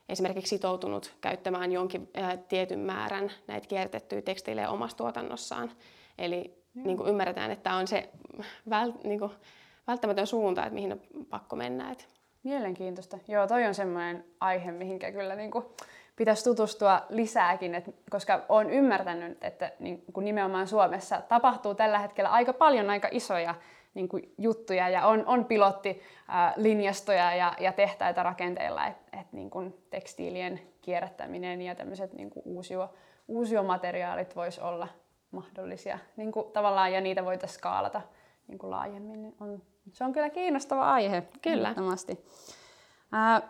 esimerkiksi 0.10 0.50
sitoutunut 0.50 1.14
käyttämään 1.22 1.72
jonkin 1.72 2.10
ää, 2.14 2.38
tietyn 2.38 2.80
määrän 2.80 3.32
näitä 3.48 3.68
kiertettyjä 3.68 4.22
tekstiilejä 4.22 4.70
omassa 4.70 4.98
tuotannossaan. 4.98 5.72
Eli 6.18 6.54
niin 6.76 6.98
kuin 6.98 7.10
ymmärretään, 7.10 7.52
että 7.52 7.64
tämä 7.64 7.78
on 7.78 7.88
se 7.88 8.10
väl, 8.70 8.94
niin 9.04 9.20
kuin, 9.20 9.32
välttämätön 9.88 10.28
suunta, 10.28 10.62
että 10.62 10.74
mihin 10.74 10.92
on 10.92 11.00
pakko 11.30 11.56
mennä. 11.56 11.92
Että. 11.92 12.04
Mielenkiintoista. 12.44 13.18
Joo, 13.28 13.48
toi 13.48 13.66
on 13.66 13.76
semmoinen 13.76 14.26
aihe, 14.40 14.72
mihinkä 14.72 15.12
kyllä 15.12 15.36
niin 15.36 15.52
kuin 15.52 15.66
pitäisi 16.16 16.44
tutustua 16.44 17.02
lisääkin, 17.10 17.76
että, 17.76 17.92
koska 18.10 18.46
olen 18.50 18.70
ymmärtänyt, 18.70 19.44
että 19.44 19.72
niin 19.80 20.04
kuin 20.14 20.26
nimenomaan 20.26 20.68
Suomessa 20.68 21.22
tapahtuu 21.22 21.76
tällä 21.76 22.00
hetkellä 22.00 22.30
aika 22.30 22.54
paljon 22.54 22.90
aika 22.90 23.08
isoja 23.12 23.56
niin 23.94 24.10
kuin 24.10 24.34
juttuja 24.38 24.90
ja 24.90 25.08
on, 25.08 25.26
on 25.26 25.46
pilottilinjastoja 25.46 27.36
ja, 27.36 27.54
ja 27.60 27.74
tehtaita 27.74 28.24
rakenteilla, 28.24 28.88
että 28.88 29.20
et, 29.20 29.28
niin 29.32 29.50
kuin 29.50 29.84
tekstiilien 29.90 30.62
kierrättäminen 30.82 31.62
ja 31.62 31.76
tämmöiset 31.76 32.14
niin 32.14 32.30
kuin 32.30 32.44
uusio, 32.46 32.94
uusiomateriaalit 33.28 34.36
voisi 34.36 34.62
olla 34.62 34.88
mahdollisia 35.32 36.00
niin 36.16 36.32
kuin 36.32 36.52
tavallaan 36.52 36.94
ja 36.94 37.02
niitä 37.02 37.26
voitaisiin 37.26 37.58
skaalata 37.58 38.02
niin 38.48 38.60
kuin 38.60 38.72
laajemmin. 38.72 39.36
On, 39.40 39.62
se 39.94 40.04
on 40.04 40.14
kyllä 40.14 40.30
kiinnostava 40.30 40.92
aihe. 40.92 41.24
Kyllä. 41.42 41.74
Ää, 43.12 43.42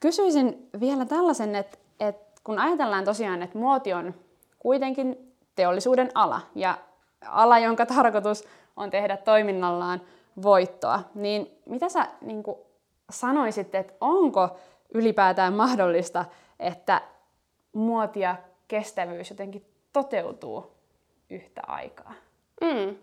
kysyisin 0.00 0.68
vielä 0.80 1.04
tällaisen, 1.04 1.54
että, 1.54 1.78
että 2.00 2.40
kun 2.44 2.58
ajatellaan 2.58 3.04
tosiaan, 3.04 3.42
että 3.42 3.58
muoti 3.58 3.92
on 3.92 4.14
kuitenkin 4.58 5.34
teollisuuden 5.54 6.10
ala 6.14 6.40
ja 6.54 6.78
ala, 7.26 7.58
jonka 7.58 7.86
tarkoitus 7.86 8.44
on 8.76 8.90
tehdä 8.90 9.16
toiminnallaan 9.16 10.00
voittoa, 10.42 11.02
niin 11.14 11.58
mitä 11.66 11.88
sä 11.88 12.08
niin 12.20 12.42
kuin, 12.42 12.58
sanoisit, 13.10 13.74
että 13.74 13.94
onko 14.00 14.56
ylipäätään 14.94 15.52
mahdollista, 15.52 16.24
että 16.60 17.02
muoti 17.72 18.20
ja 18.20 18.36
kestävyys 18.68 19.30
jotenkin 19.30 19.64
toteutuu 19.92 20.72
yhtä 21.30 21.60
aikaa? 21.66 22.12
Mm. 22.60 22.96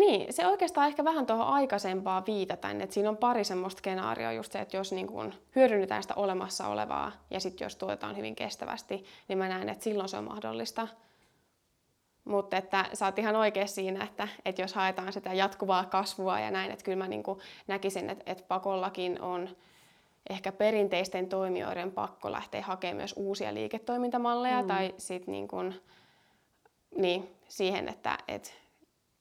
Niin, 0.00 0.32
se 0.32 0.46
oikeastaan 0.46 0.86
ehkä 0.86 1.04
vähän 1.04 1.26
tuohon 1.26 1.46
aikaisempaa 1.46 2.26
viitataan, 2.26 2.80
että 2.80 2.94
siinä 2.94 3.08
on 3.08 3.16
pari 3.16 3.44
semmoista 3.44 3.78
skenaarioa 3.78 4.32
just 4.32 4.52
se, 4.52 4.60
että 4.60 4.76
jos 4.76 4.92
niin 4.92 5.06
kun 5.06 5.34
hyödynnetään 5.56 6.02
sitä 6.02 6.14
olemassa 6.14 6.66
olevaa 6.66 7.12
ja 7.30 7.40
sitten 7.40 7.64
jos 7.64 7.76
tuotetaan 7.76 8.16
hyvin 8.16 8.36
kestävästi, 8.36 9.04
niin 9.28 9.38
mä 9.38 9.48
näen, 9.48 9.68
että 9.68 9.84
silloin 9.84 10.08
se 10.08 10.16
on 10.16 10.24
mahdollista. 10.24 10.88
Mutta 12.24 12.56
että 12.56 12.84
sä 12.94 13.06
oot 13.06 13.18
ihan 13.18 13.36
oikein 13.36 13.68
siinä, 13.68 14.04
että, 14.04 14.28
että 14.44 14.62
jos 14.62 14.74
haetaan 14.74 15.12
sitä 15.12 15.32
jatkuvaa 15.32 15.84
kasvua 15.84 16.40
ja 16.40 16.50
näin, 16.50 16.70
että 16.70 16.84
kyllä 16.84 16.98
mä 16.98 17.08
niin 17.08 17.22
näkisin, 17.66 18.10
että, 18.10 18.24
että 18.26 18.44
pakollakin 18.48 19.20
on 19.20 19.48
ehkä 20.30 20.52
perinteisten 20.52 21.28
toimijoiden 21.28 21.92
pakko 21.92 22.32
lähteä 22.32 22.62
hakemaan 22.62 22.96
myös 22.96 23.14
uusia 23.16 23.54
liiketoimintamalleja 23.54 24.62
mm. 24.62 24.68
tai 24.68 24.94
sitten 24.98 25.32
niin 25.32 25.48
kuin, 25.48 25.80
niin, 26.96 27.36
siihen, 27.48 27.88
että, 27.88 28.18
että 28.28 28.50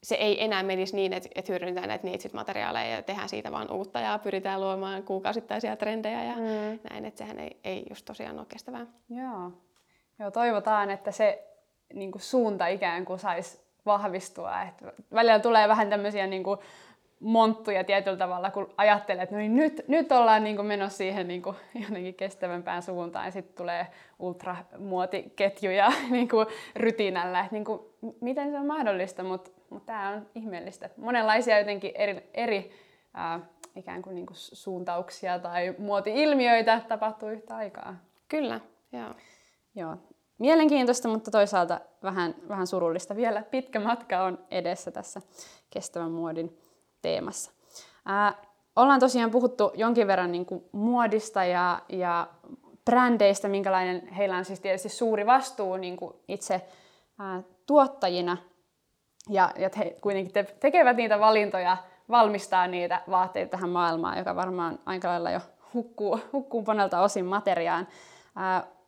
se 0.04 0.16
ei 0.16 0.44
enää 0.44 0.64
menisi 0.64 0.96
niin, 0.96 1.14
että, 1.14 1.30
että 1.36 1.52
hyödynnetään 1.52 1.88
näitä 1.88 2.08
neitsyt-materiaaleja 2.08 2.96
ja 2.96 3.02
tehdään 3.02 3.30
siitä 3.30 3.52
vaan 3.52 3.72
uutta 3.72 4.00
ja 4.00 4.20
pyritään 4.24 4.62
luomaan 4.62 5.04
kuukausittaisia 5.04 5.76
trendejä 5.76 6.24
ja 6.24 6.36
mm. 6.36 6.80
näin, 6.90 7.06
että 7.06 7.18
sehän 7.18 7.40
ei, 7.40 7.60
ei 7.64 7.86
just 7.90 8.06
tosiaan 8.06 8.40
ole 8.40 8.46
kestävää. 8.50 8.86
Joo. 9.10 9.52
Joo, 10.20 10.32
toivotaan, 10.32 10.92
että 10.92 11.12
se 11.12 11.44
niin 11.94 12.12
kuin 12.12 12.22
suunta 12.22 12.68
ikään 12.68 13.06
kuin 13.06 13.20
saisi 13.20 13.62
vahvistua. 13.86 14.62
Et 14.62 14.84
välillä 15.14 15.40
tulee 15.40 15.68
vähän 15.68 15.90
tämmöisiä 15.90 16.28
niin 16.28 16.44
kuin 16.44 16.60
monttuja 17.20 17.84
tietyllä 17.84 18.18
tavalla, 18.18 18.52
kun 18.52 18.74
ajattelee, 18.78 19.24
että 19.24 19.36
no 19.36 19.40
niin 19.40 19.56
nyt, 19.56 19.86
nyt 19.88 20.12
ollaan 20.12 20.44
niin 20.44 20.56
kuin 20.56 20.66
menossa 20.66 20.98
siihen 20.98 21.28
niin 21.28 21.42
kuin 21.42 21.56
jotenkin 21.88 22.16
kestävämpään 22.16 22.82
suuntaan 22.82 23.26
ja 23.26 23.32
sitten 23.32 23.56
tulee 23.56 23.88
ultramuotiketjuja 24.20 25.92
niin 26.10 26.30
kuin 26.30 26.48
rytinällä. 26.76 27.40
Että 27.40 27.56
niin 27.56 27.66
kuin, 27.66 27.82
miten 28.22 28.52
se 28.52 28.60
on 28.60 28.66
mahdollista, 28.66 29.24
mutta 29.24 29.52
mut 29.70 29.86
tämä 29.86 30.10
on 30.10 30.28
ihmeellistä. 30.36 30.90
Monenlaisia 30.98 31.60
jotenkin 31.60 31.92
eri, 31.96 32.30
eri 32.34 32.72
ää, 33.14 33.40
ikään 33.76 34.02
kuin, 34.02 34.16
niin 34.16 34.26
kuin 34.26 34.38
suuntauksia 34.38 35.40
tai 35.40 35.76
muoti-ilmiöitä 35.78 36.82
tapahtuu 36.88 37.30
yhtä 37.30 37.56
aikaa. 37.56 37.96
Kyllä, 38.28 38.60
joo. 38.92 39.14
Joo, 39.76 39.98
mielenkiintoista, 40.38 41.08
mutta 41.08 41.32
toisaalta 41.32 41.80
vähän, 42.04 42.36
vähän 42.48 42.68
surullista. 42.68 43.16
Vielä 43.16 43.44
pitkä 43.44 43.80
matka 43.80 44.24
on 44.24 44.40
edessä 44.52 44.92
tässä 44.92 45.22
kestävän 45.70 46.12
muodin 46.12 46.58
teemassa. 47.02 47.52
Ää, 48.06 48.34
ollaan 48.76 49.00
tosiaan 49.00 49.32
puhuttu 49.32 49.72
jonkin 49.76 50.08
verran 50.08 50.32
niin 50.32 50.46
kuin 50.46 50.66
muodista 50.72 51.44
ja, 51.44 51.82
ja 51.90 52.28
brändeistä, 52.86 53.48
minkälainen 53.48 54.08
heillä 54.08 54.38
on 54.38 54.46
siis 54.46 54.60
tietysti 54.60 54.90
suuri 54.90 55.26
vastuu 55.26 55.78
niin 55.78 55.98
kuin 55.98 56.14
itse 56.28 56.62
ää, 57.20 57.44
tuottajina. 57.66 58.38
Ja, 59.30 59.52
ja 59.58 59.70
he 59.78 59.96
kuitenkin 60.02 60.34
te, 60.34 60.44
tekevät 60.60 60.98
niitä 60.98 61.20
valintoja, 61.20 61.78
valmistaa 62.10 62.68
niitä 62.68 63.02
vaatteita 63.10 63.52
tähän 63.52 63.70
maailmaan, 63.70 64.18
joka 64.18 64.36
varmaan 64.36 64.80
aika 64.86 65.08
lailla 65.08 65.32
jo 65.32 65.40
hukkuu, 65.74 66.20
hukkuu 66.34 66.64
monelta 66.68 67.02
osin 67.02 67.26
materiaan. 67.26 67.88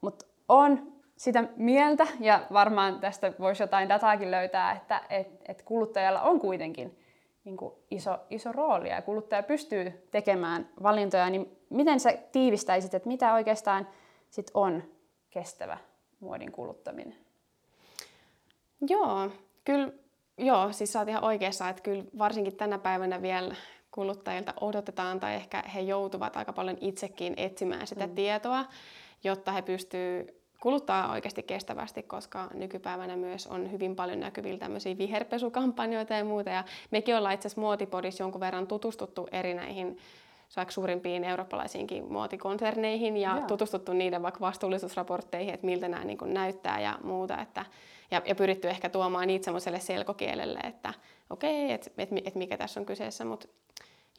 Mutta 0.01 0.25
on 0.49 0.91
sitä 1.17 1.43
mieltä, 1.55 2.07
ja 2.19 2.41
varmaan 2.53 2.99
tästä 2.99 3.33
voisi 3.39 3.63
jotain 3.63 3.89
dataakin 3.89 4.31
löytää, 4.31 4.71
että 4.71 5.01
et, 5.09 5.27
et 5.47 5.61
kuluttajalla 5.61 6.21
on 6.21 6.39
kuitenkin 6.39 6.99
niin 7.43 7.57
kuin 7.57 7.73
iso, 7.91 8.19
iso 8.29 8.51
rooli 8.51 8.89
ja 8.89 9.01
kuluttaja 9.01 9.43
pystyy 9.43 10.07
tekemään 10.11 10.69
valintoja, 10.83 11.29
niin 11.29 11.57
miten 11.69 11.99
sä 11.99 12.13
tiivistäisit, 12.31 12.93
että 12.93 13.07
mitä 13.07 13.33
oikeastaan 13.33 13.87
sit 14.29 14.51
on 14.53 14.83
kestävä 15.29 15.77
muodin 16.19 16.51
kuluttaminen? 16.51 17.15
Joo, 18.89 19.29
kyllä, 19.65 19.91
joo, 20.41 20.73
siis 20.73 20.93
sä 20.93 20.99
oot 20.99 21.09
ihan 21.09 21.23
oikeassa, 21.23 21.69
että 21.69 21.81
kyllä 21.81 22.03
varsinkin 22.17 22.55
tänä 22.55 22.77
päivänä 22.77 23.21
vielä 23.21 23.55
kuluttajilta 23.91 24.53
odotetaan 24.61 25.19
tai 25.19 25.35
ehkä 25.35 25.63
he 25.75 25.81
joutuvat 25.81 26.37
aika 26.37 26.53
paljon 26.53 26.77
itsekin 26.81 27.33
etsimään 27.37 27.87
sitä 27.87 28.07
mm. 28.07 28.15
tietoa, 28.15 28.65
jotta 29.23 29.51
he 29.51 29.61
pystyvät 29.61 30.41
kuluttaa 30.61 31.11
oikeasti 31.11 31.43
kestävästi, 31.43 32.03
koska 32.03 32.47
nykypäivänä 32.53 33.15
myös 33.15 33.47
on 33.47 33.71
hyvin 33.71 33.95
paljon 33.95 34.19
näkyvillä 34.19 34.59
tämmöisiä 34.59 34.97
viherpesukampanjoita 34.97 36.13
ja 36.13 36.25
muuta. 36.25 36.49
Ja 36.49 36.63
mekin 36.91 37.15
ollaan 37.15 37.33
itse 37.33 37.47
asiassa 37.47 37.61
Muotipodissa 37.61 38.23
jonkun 38.23 38.41
verran 38.41 38.67
tutustuttu 38.67 39.27
eri 39.31 39.53
näihin 39.53 39.97
vaikka 40.55 40.71
suurimpiin 40.71 41.23
eurooppalaisiinkin 41.23 42.11
muotikonserneihin 42.11 43.17
ja 43.17 43.35
Joo. 43.37 43.47
tutustuttu 43.47 43.93
niiden 43.93 44.21
vaikka 44.21 44.39
vastuullisuusraportteihin, 44.39 45.53
että 45.53 45.65
miltä 45.65 45.87
nämä 45.87 46.05
niin 46.05 46.17
näyttää 46.25 46.79
ja 46.79 46.99
muuta. 47.03 47.41
Että, 47.41 47.65
ja, 48.11 48.21
ja 48.25 48.35
pyritty 48.35 48.69
ehkä 48.69 48.89
tuomaan 48.89 49.27
niitä 49.27 49.45
semmoiselle 49.45 49.79
selkokielelle, 49.79 50.59
että 50.59 50.93
okei, 51.29 51.65
okay, 51.65 51.75
että 51.75 51.91
et, 51.97 52.09
et 52.25 52.35
mikä 52.35 52.57
tässä 52.57 52.79
on 52.79 52.85
kyseessä. 52.85 53.25
Mutta 53.25 53.47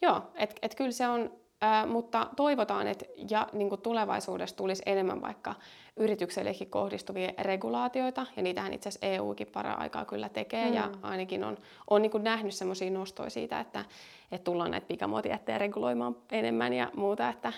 joo, 0.01 0.21
että 0.35 0.55
et 0.61 0.75
kyllä 0.75 0.91
se 0.91 1.07
on 1.07 1.31
Ää, 1.65 1.85
mutta 1.85 2.27
toivotaan, 2.35 2.87
että 2.87 3.05
ja, 3.29 3.47
niin 3.53 3.69
tulevaisuudessa 3.83 4.55
tulisi 4.55 4.83
enemmän 4.85 5.21
vaikka 5.21 5.55
yrityksellekin 5.97 6.69
kohdistuvia 6.69 7.31
regulaatioita, 7.39 8.25
ja 8.35 8.43
niitähän 8.43 8.73
itse 8.73 8.89
asiassa 8.89 9.07
EUkin 9.07 9.47
para 9.47 9.73
aikaa 9.73 10.05
kyllä 10.05 10.29
tekee, 10.29 10.67
mm. 10.67 10.73
ja 10.73 10.89
ainakin 11.01 11.43
on, 11.43 11.57
on 11.89 12.01
niin 12.01 12.11
nähnyt 12.21 12.53
semmoisia 12.53 12.91
nostoja 12.91 13.29
siitä, 13.29 13.59
että, 13.59 13.85
että 14.31 14.43
tullaan 14.43 14.71
näitä 14.71 14.87
pikamuotijättejä 14.87 15.57
reguloimaan 15.57 16.15
enemmän 16.31 16.73
ja 16.73 16.91
muuta, 16.95 17.29
että, 17.29 17.53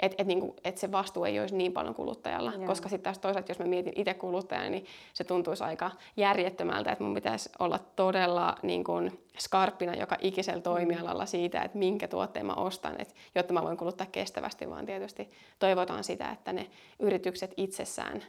että 0.00 0.16
et, 0.18 0.26
niinku, 0.26 0.56
et 0.64 0.78
se 0.78 0.92
vastuu 0.92 1.24
ei 1.24 1.40
olisi 1.40 1.56
niin 1.56 1.72
paljon 1.72 1.94
kuluttajalla. 1.94 2.52
Joo. 2.52 2.66
Koska 2.66 2.88
sitten 2.88 3.04
taas 3.04 3.18
toisaalta, 3.18 3.50
jos 3.50 3.58
mä 3.58 3.64
mietin 3.64 3.92
itse 3.96 4.14
kuluttajana, 4.14 4.68
niin 4.68 4.86
se 5.14 5.24
tuntuisi 5.24 5.64
aika 5.64 5.90
järjettömältä, 6.16 6.92
että 6.92 7.04
mun 7.04 7.14
pitäisi 7.14 7.50
olla 7.58 7.78
todella 7.96 8.56
niin 8.62 8.84
kuin, 8.84 9.24
skarppina 9.38 9.94
joka 9.94 10.16
ikisellä 10.20 10.60
toimialalla 10.60 11.26
siitä, 11.26 11.62
että 11.62 11.78
minkä 11.78 12.08
tuotteen 12.08 12.46
mä 12.46 12.54
ostan, 12.54 13.00
et, 13.00 13.14
jotta 13.34 13.54
mä 13.54 13.62
voin 13.62 13.76
kuluttaa 13.76 14.06
kestävästi, 14.12 14.70
vaan 14.70 14.86
tietysti 14.86 15.30
toivotaan 15.58 16.04
sitä, 16.04 16.30
että 16.30 16.52
ne 16.52 16.66
yritykset 16.98 17.54
itsessään 17.56 18.22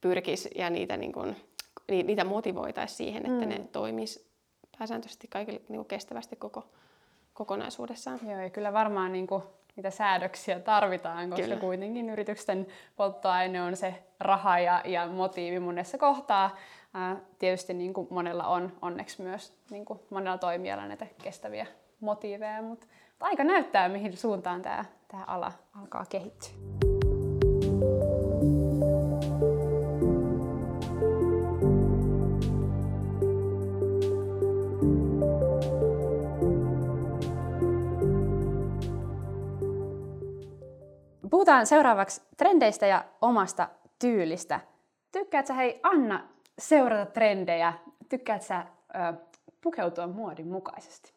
pyrkis 0.00 0.48
ja 0.54 0.70
niitä, 0.70 0.96
niin 0.96 1.12
kuin, 1.12 1.36
niitä 1.88 2.24
motivoitaisiin 2.24 2.96
siihen, 2.96 3.26
että 3.26 3.44
mm. 3.44 3.48
ne 3.48 3.68
toimis 3.72 4.28
pääsääntöisesti 4.78 5.28
kaikille 5.28 5.60
niin 5.68 5.78
kuin 5.78 5.88
kestävästi 5.88 6.36
koko 6.36 6.66
kokonaisuudessaan. 7.34 8.20
Joo, 8.22 8.40
ja 8.40 8.50
kyllä 8.50 8.72
varmaan 8.72 9.12
niin 9.12 9.26
kuin 9.26 9.42
mitä 9.76 9.90
säädöksiä 9.90 10.60
tarvitaan, 10.60 11.30
koska 11.30 11.42
Kyllä. 11.42 11.56
kuitenkin 11.56 12.10
yritysten 12.10 12.66
polttoaine 12.96 13.62
on 13.62 13.76
se 13.76 13.94
raha 14.20 14.58
ja, 14.58 14.82
ja 14.84 15.06
motiivi 15.06 15.60
monessa 15.60 15.98
kohtaa. 15.98 16.56
Ää, 16.94 17.16
tietysti 17.38 17.74
niin 17.74 17.94
kuin 17.94 18.08
monella 18.10 18.46
on 18.46 18.72
onneksi 18.82 19.22
myös 19.22 19.58
niin 19.70 19.84
kuin 19.84 20.00
monella 20.10 20.38
toimialalla 20.38 20.88
näitä 20.88 21.06
kestäviä 21.22 21.66
motiiveja, 22.00 22.62
mutta 22.62 22.86
aika 23.20 23.44
näyttää, 23.44 23.88
mihin 23.88 24.16
suuntaan 24.16 24.62
tämä, 24.62 24.84
tämä 25.08 25.24
ala 25.26 25.52
alkaa 25.80 26.04
kehittyä. 26.08 26.85
Puhutaan 41.36 41.66
seuraavaksi 41.66 42.22
trendeistä 42.36 42.86
ja 42.86 43.04
omasta 43.22 43.68
tyylistä. 43.98 44.60
Tykkäätkö 45.12 45.54
hei 45.54 45.80
Anna 45.82 46.28
seurata 46.58 47.06
trendejä? 47.06 47.72
Tykkäätkö 48.08 48.46
sä 48.46 48.66
ö, 48.94 49.14
pukeutua 49.60 50.06
muodin 50.06 50.48
mukaisesti? 50.48 51.12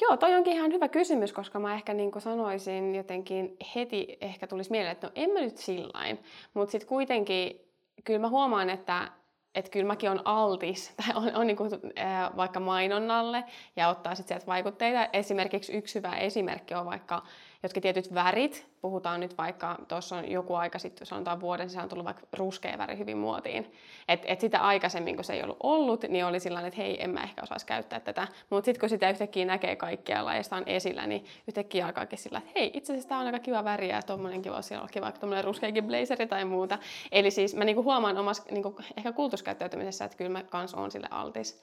Joo, 0.00 0.16
toi 0.16 0.34
onkin 0.34 0.52
ihan 0.52 0.72
hyvä 0.72 0.88
kysymys, 0.88 1.32
koska 1.32 1.58
mä 1.58 1.74
ehkä 1.74 1.94
niin 1.94 2.10
sanoisin 2.18 2.94
jotenkin 2.94 3.56
heti 3.74 4.18
ehkä 4.20 4.46
tulisi 4.46 4.70
mieleen, 4.70 4.92
että 4.92 5.06
no 5.06 5.12
en 5.14 5.30
mä 5.30 5.40
nyt 5.40 5.56
sillain. 5.56 6.18
Mutta 6.54 6.72
sitten 6.72 6.88
kuitenkin 6.88 7.60
kyllä 8.04 8.20
mä 8.20 8.28
huomaan, 8.28 8.70
että 8.70 9.10
että 9.54 9.70
kyllä 9.70 9.86
mäkin 9.86 10.10
on 10.10 10.20
altis, 10.24 10.92
tai 10.96 11.14
on, 11.14 11.34
on 11.34 11.46
niin 11.46 11.56
kuin, 11.56 11.70
äh, 11.98 12.36
vaikka 12.36 12.60
mainonnalle 12.60 13.44
ja 13.76 13.88
ottaa 13.88 14.14
sitten 14.14 14.34
sieltä 14.34 14.46
vaikutteita. 14.46 15.08
Esimerkiksi 15.12 15.72
yksi 15.72 15.94
hyvä 15.94 16.16
esimerkki 16.16 16.74
on 16.74 16.86
vaikka 16.86 17.22
jotkin 17.64 17.82
tietyt 17.82 18.14
värit, 18.14 18.66
puhutaan 18.80 19.20
nyt 19.20 19.38
vaikka, 19.38 19.76
tuossa 19.88 20.16
on 20.16 20.30
joku 20.30 20.54
aika 20.54 20.78
sitten, 20.78 21.06
sanotaan 21.06 21.40
vuoden 21.40 21.68
sisään 21.68 21.88
tullut 21.88 22.04
vaikka 22.04 22.26
ruskea 22.32 22.78
väri 22.78 22.98
hyvin 22.98 23.18
muotiin. 23.18 23.72
Että 24.08 24.28
et 24.28 24.40
sitä 24.40 24.60
aikaisemmin, 24.60 25.16
kun 25.16 25.24
se 25.24 25.32
ei 25.32 25.42
ollut 25.42 25.56
ollut, 25.62 26.02
niin 26.08 26.24
oli 26.24 26.40
sillä 26.40 26.60
että 26.60 26.76
hei, 26.76 27.04
en 27.04 27.10
mä 27.10 27.22
ehkä 27.22 27.42
osaisi 27.42 27.66
käyttää 27.66 28.00
tätä. 28.00 28.28
Mutta 28.50 28.64
sitten 28.64 28.80
kun 28.80 28.88
sitä 28.88 29.10
yhtäkkiä 29.10 29.44
näkee 29.44 29.76
kaikkialla 29.76 30.34
ja 30.34 30.42
sitä 30.42 30.56
on 30.56 30.62
esillä, 30.66 31.06
niin 31.06 31.24
yhtäkkiä 31.48 31.86
alkaakin 31.86 32.18
sillä, 32.18 32.38
että 32.38 32.50
hei, 32.54 32.70
itse 32.74 32.92
asiassa 32.92 33.08
tämä 33.08 33.20
on 33.20 33.26
aika 33.26 33.38
kiva 33.38 33.64
väri 33.64 33.88
ja 33.88 34.02
tuommoinenkin 34.02 34.52
voisi 34.52 34.74
olla 34.74 34.88
vaikka 35.00 35.20
tuommoinen 35.20 35.44
ruskeikin 35.44 35.84
blazeri 35.84 36.26
tai 36.26 36.44
muuta. 36.44 36.78
Eli 37.12 37.30
siis 37.30 37.54
mä 37.54 37.64
niinku 37.64 37.82
huomaan 37.82 38.18
omassa 38.18 38.42
niinku, 38.50 38.76
ehkä 38.96 39.12
kulutuskäyttäytymisessä, 39.12 40.04
että 40.04 40.16
kyllä 40.16 40.30
mä 40.30 40.42
kans 40.42 40.74
on 40.74 40.90
sille 40.90 41.08
altis. 41.10 41.62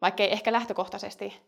Vaikka 0.00 0.22
ei 0.22 0.32
ehkä 0.32 0.52
lähtökohtaisesti 0.52 1.40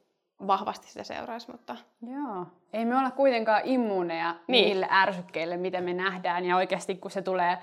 vahvasti 0.47 0.89
sitä 0.89 1.05
seuraisi. 1.05 1.51
Mutta... 1.51 1.77
Joo. 2.07 2.47
Ei 2.73 2.85
me 2.85 2.99
olla 2.99 3.11
kuitenkaan 3.11 3.63
immuuneja 3.65 4.35
niin. 4.47 4.65
niille 4.65 4.89
ärsykkeille, 4.91 5.57
mitä 5.57 5.81
me 5.81 5.95
nähdään. 5.95 6.45
Ja 6.45 6.57
oikeasti 6.57 6.95
kun 6.95 7.11
se 7.11 7.23
tulee 7.23 7.59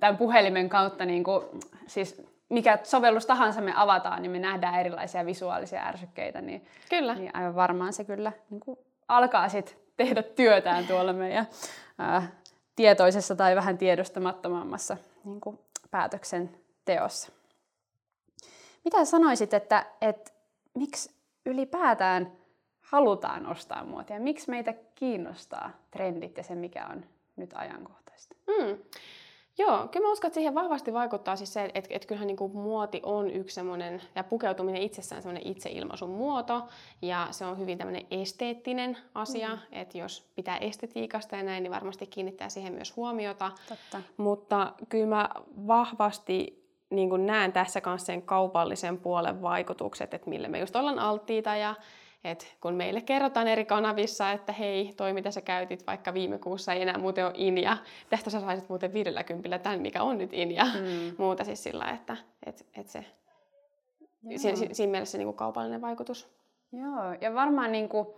tämän 0.00 0.16
puhelimen 0.16 0.68
kautta, 0.68 1.04
niin 1.04 1.24
kuin, 1.24 1.44
siis 1.86 2.22
mikä 2.48 2.78
sovellus 2.82 3.26
tahansa 3.26 3.60
me 3.60 3.72
avataan, 3.76 4.22
niin 4.22 4.32
me 4.32 4.38
nähdään 4.38 4.80
erilaisia 4.80 5.26
visuaalisia 5.26 5.82
ärsykkeitä. 5.82 6.40
Niin, 6.40 6.66
kyllä. 6.88 7.14
Niin 7.14 7.36
aivan 7.36 7.54
varmaan 7.54 7.92
se 7.92 8.04
kyllä 8.04 8.32
niin 8.50 8.60
kuin 8.60 8.78
alkaa 9.08 9.48
sitten 9.48 9.76
tehdä 9.96 10.22
työtään 10.22 10.86
tuolla 10.86 11.12
meidän 11.12 11.46
ää, 11.98 12.22
tietoisessa 12.76 13.36
tai 13.36 13.56
vähän 13.56 13.78
tiedostamattomammassa 13.78 14.96
niin 15.24 15.40
kuin 15.40 15.58
päätöksenteossa. 15.90 17.32
Mitä 18.84 19.04
sanoisit, 19.04 19.54
että, 19.54 19.86
että 20.00 20.30
miksi 20.74 21.19
ylipäätään 21.50 22.32
halutaan 22.80 23.46
ostaa 23.46 23.84
muotia? 23.84 24.20
Miksi 24.20 24.50
meitä 24.50 24.74
kiinnostaa 24.94 25.70
trendit 25.90 26.36
ja 26.36 26.42
se, 26.42 26.54
mikä 26.54 26.86
on 26.86 27.04
nyt 27.36 27.50
ajankohtaista? 27.54 28.36
Mm. 28.46 28.78
Joo, 29.58 29.88
kyllä 29.88 30.06
mä 30.06 30.12
uskon, 30.12 30.28
että 30.28 30.34
siihen 30.34 30.54
vahvasti 30.54 30.92
vaikuttaa 30.92 31.36
siis 31.36 31.52
se, 31.52 31.64
että, 31.74 31.90
että 31.90 32.08
kyllähän 32.08 32.26
niin 32.26 32.36
kuin 32.36 32.52
muoti 32.52 33.00
on 33.04 33.30
yksi 33.30 33.54
semmoinen, 33.54 34.02
ja 34.14 34.24
pukeutuminen 34.24 34.82
itsessään 34.82 35.22
semmoinen 35.22 35.46
itseilmaisun 35.46 36.10
muoto, 36.10 36.62
ja 37.02 37.28
se 37.30 37.44
on 37.44 37.58
hyvin 37.58 37.78
tämmöinen 37.78 38.06
esteettinen 38.10 38.96
asia, 39.14 39.48
mm. 39.48 39.60
että 39.72 39.98
jos 39.98 40.30
pitää 40.34 40.56
estetiikasta 40.56 41.36
ja 41.36 41.42
näin, 41.42 41.62
niin 41.62 41.72
varmasti 41.72 42.06
kiinnittää 42.06 42.48
siihen 42.48 42.72
myös 42.72 42.96
huomiota. 42.96 43.52
Totta. 43.68 44.02
Mutta 44.16 44.72
kyllä 44.88 45.06
mä 45.06 45.28
vahvasti 45.66 46.59
niin 46.90 47.10
kuin 47.10 47.26
näen 47.26 47.52
tässä 47.52 47.80
kanssa 47.80 48.06
sen 48.06 48.22
kaupallisen 48.22 48.98
puolen 48.98 49.42
vaikutukset, 49.42 50.14
että 50.14 50.30
millä 50.30 50.48
me 50.48 50.58
just 50.58 50.76
ollaan 50.76 50.98
alttiita 50.98 51.56
ja 51.56 51.74
että 52.24 52.46
kun 52.60 52.74
meille 52.74 53.00
kerrotaan 53.00 53.48
eri 53.48 53.64
kanavissa, 53.64 54.32
että 54.32 54.52
hei, 54.52 54.94
toi 54.96 55.12
mitä 55.12 55.30
sä 55.30 55.40
käytit 55.40 55.86
vaikka 55.86 56.14
viime 56.14 56.38
kuussa 56.38 56.72
ei 56.72 56.82
enää 56.82 56.98
muuten 56.98 57.26
ole 57.26 57.32
in 57.36 57.58
ja 57.58 57.76
tästä 58.10 58.30
sä 58.30 58.40
saisit 58.40 58.68
muuten 58.68 58.92
50 58.92 59.58
tämän, 59.58 59.80
mikä 59.80 60.02
on 60.02 60.18
nyt 60.18 60.32
in 60.32 60.52
ja 60.52 60.64
mm. 60.64 61.14
muuta 61.24 61.44
siis 61.44 61.62
sillä, 61.62 61.90
että 61.90 62.16
et, 62.46 62.66
et 62.76 62.88
se, 62.88 63.04
si, 64.36 64.56
si, 64.56 64.68
siinä 64.72 64.90
mielessä 64.90 65.18
niin 65.18 65.26
kuin 65.26 65.36
kaupallinen 65.36 65.80
vaikutus. 65.80 66.28
Joo, 66.72 67.12
ja 67.20 67.34
varmaan 67.34 67.72
niin 67.72 67.88
kuin, 67.88 68.08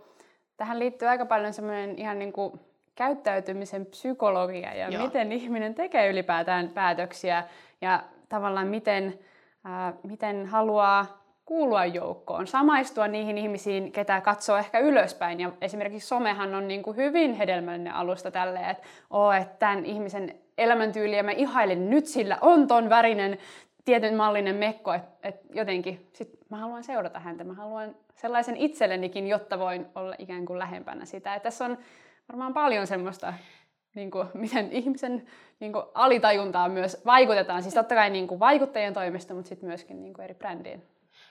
tähän 0.57 0.79
liittyy 0.79 1.07
aika 1.07 1.25
paljon 1.25 1.53
semmoinen 1.53 1.99
ihan 1.99 2.19
niin 2.19 2.33
kuin 2.33 2.59
käyttäytymisen 2.95 3.85
psykologia 3.85 4.73
ja 4.73 4.89
Joo. 4.89 5.03
miten 5.03 5.31
ihminen 5.31 5.75
tekee 5.75 6.09
ylipäätään 6.09 6.69
päätöksiä 6.69 7.43
ja 7.81 8.03
tavallaan 8.33 8.67
miten, 8.67 9.19
ää, 9.63 9.93
miten 10.03 10.45
haluaa 10.45 11.23
kuulua 11.45 11.85
joukkoon, 11.85 12.47
samaistua 12.47 13.07
niihin 13.07 13.37
ihmisiin, 13.37 13.91
ketä 13.91 14.21
katsoo 14.21 14.57
ehkä 14.57 14.79
ylöspäin. 14.79 15.39
Ja 15.39 15.51
esimerkiksi 15.61 16.07
somehan 16.07 16.55
on 16.55 16.67
niin 16.67 16.83
kuin 16.83 16.97
hyvin 16.97 17.33
hedelmällinen 17.33 17.93
alusta 17.93 18.31
tälle, 18.31 18.59
että, 18.69 18.83
oh, 19.09 19.33
että 19.33 19.55
tämän 19.59 19.85
ihmisen 19.85 20.35
elämäntyyliä 20.57 21.23
mä 21.23 21.31
ihailen 21.31 21.89
nyt, 21.89 22.05
sillä 22.05 22.37
on 22.41 22.67
ton 22.67 22.89
värinen 22.89 23.37
tietyn 23.85 24.15
mallinen 24.15 24.55
mekko, 24.55 24.93
että, 24.93 25.27
että 25.27 25.45
jotenkin 25.53 26.09
sit 26.13 26.29
mä 26.49 26.57
haluan 26.57 26.83
seurata 26.83 27.19
häntä, 27.19 27.43
mä 27.43 27.53
haluan 27.53 27.95
sellaisen 28.15 28.57
itsellenikin, 28.57 29.27
jotta 29.27 29.59
voin 29.59 29.85
olla 29.95 30.15
ikään 30.17 30.45
kuin 30.45 30.59
lähempänä 30.59 31.05
sitä. 31.05 31.35
että 31.35 31.43
tässä 31.43 31.65
on 31.65 31.77
varmaan 32.29 32.53
paljon 32.53 32.87
semmoista 32.87 33.33
niin 33.95 34.11
kuin, 34.11 34.27
miten 34.33 34.71
ihmisen 34.71 35.25
niin 35.59 35.73
kuin, 35.73 35.85
alitajuntaan 35.93 36.71
myös 36.71 37.01
vaikutetaan. 37.05 37.63
Siis 37.63 37.75
totta 37.75 37.95
kai 37.95 38.09
niin 38.09 38.27
kuin, 38.27 38.39
vaikuttajien 38.39 38.93
toimesta, 38.93 39.33
mutta 39.33 39.49
sitten 39.49 39.69
myöskin 39.69 40.01
niin 40.01 40.13
kuin, 40.13 40.23
eri 40.23 40.33
brändien. 40.33 40.83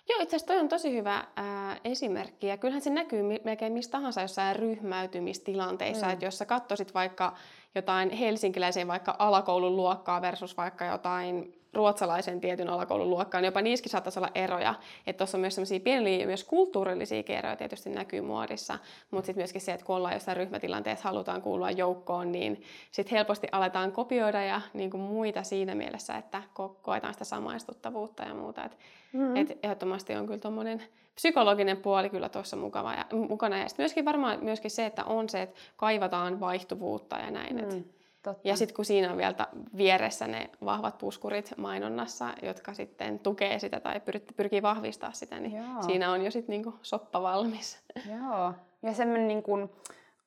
Joo, 0.08 0.20
itse 0.20 0.36
asiassa 0.36 0.46
toi 0.46 0.60
on 0.60 0.68
tosi 0.68 0.96
hyvä 0.96 1.24
ää, 1.36 1.76
esimerkki. 1.84 2.46
Ja 2.46 2.56
kyllähän 2.56 2.82
se 2.82 2.90
näkyy 2.90 3.22
melkein 3.44 3.72
mistä 3.72 3.92
tahansa 3.92 4.20
jossain 4.20 4.56
ryhmäytymistilanteissa. 4.56 6.06
Mm. 6.06 6.12
Että 6.12 6.24
jos 6.24 6.38
sä 6.38 6.44
katsoisit 6.44 6.94
vaikka 6.94 7.32
jotain 7.74 8.10
helsinkiläisen 8.10 8.88
vaikka 8.88 9.16
alakoulun 9.18 9.76
luokkaa 9.76 10.22
versus 10.22 10.56
vaikka 10.56 10.84
jotain 10.84 11.61
ruotsalaisen 11.72 12.40
tietyn 12.40 12.68
alakoulun 12.68 13.10
luokkaan, 13.10 13.44
jopa 13.44 13.62
niissäkin 13.62 13.90
saattaisi 13.90 14.18
olla 14.18 14.30
eroja. 14.34 14.74
Että 15.06 15.18
tuossa 15.18 15.36
on 15.36 15.40
myös 15.40 15.54
sellaisia 15.54 15.80
pieniä 15.80 16.26
myös 16.26 16.44
kulttuurillisia 16.44 17.22
eroja 17.28 17.56
tietysti 17.56 17.90
näkyy 17.90 18.20
muodissa, 18.20 18.78
mutta 19.10 19.26
sitten 19.26 19.40
myöskin 19.40 19.60
se, 19.60 19.72
että 19.72 19.86
kun 19.86 19.96
ollaan 19.96 20.14
jossain 20.14 20.36
ryhmätilanteessa, 20.36 21.08
halutaan 21.08 21.42
kuulua 21.42 21.70
joukkoon, 21.70 22.32
niin 22.32 22.62
sitten 22.90 23.16
helposti 23.16 23.46
aletaan 23.52 23.92
kopioida 23.92 24.44
ja 24.44 24.60
niin 24.74 24.90
kuin 24.90 25.00
muita 25.00 25.42
siinä 25.42 25.74
mielessä, 25.74 26.16
että 26.16 26.42
ko- 26.58 26.76
koetaan 26.82 27.14
sitä 27.14 27.24
samaistuttavuutta 27.24 28.22
ja 28.22 28.34
muuta. 28.34 28.64
Et, 28.64 28.78
mm-hmm. 29.12 29.36
et 29.36 29.58
ehdottomasti 29.62 30.14
on 30.14 30.26
kyllä 30.26 30.40
tuommoinen 30.40 30.82
psykologinen 31.14 31.76
puoli 31.76 32.10
kyllä 32.10 32.28
tuossa 32.28 32.56
mukana. 32.56 33.58
Ja 33.58 33.68
sitten 33.68 33.82
myöskin 33.82 34.04
varmaan 34.04 34.44
myöskin 34.44 34.70
se, 34.70 34.86
että 34.86 35.04
on 35.04 35.28
se, 35.28 35.42
että 35.42 35.60
kaivataan 35.76 36.40
vaihtuvuutta 36.40 37.16
ja 37.16 37.30
näin. 37.30 37.56
Mm. 37.56 37.62
Et, 37.62 38.01
Totta. 38.22 38.48
Ja 38.48 38.56
sitten 38.56 38.76
kun 38.76 38.84
siinä 38.84 39.10
on 39.10 39.16
vielä 39.16 39.46
vieressä 39.76 40.26
ne 40.26 40.50
vahvat 40.64 40.98
puskurit 40.98 41.54
mainonnassa, 41.56 42.28
jotka 42.42 42.74
sitten 42.74 43.18
tukee 43.18 43.58
sitä 43.58 43.80
tai 43.80 43.94
pyr- 43.94 44.32
pyrkii 44.36 44.62
vahvistaa 44.62 45.12
sitä, 45.12 45.40
niin 45.40 45.56
Joo. 45.56 45.82
siinä 45.82 46.12
on 46.12 46.24
jo 46.24 46.30
sitten 46.30 46.52
niinku 46.52 46.74
soppa 46.82 47.22
valmis. 47.22 47.78
Joo, 48.10 48.54
ja 48.82 48.94
semmoinen 48.94 49.28
niinku 49.28 49.70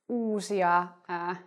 uusia, 0.09 0.87
äh, 1.09 1.39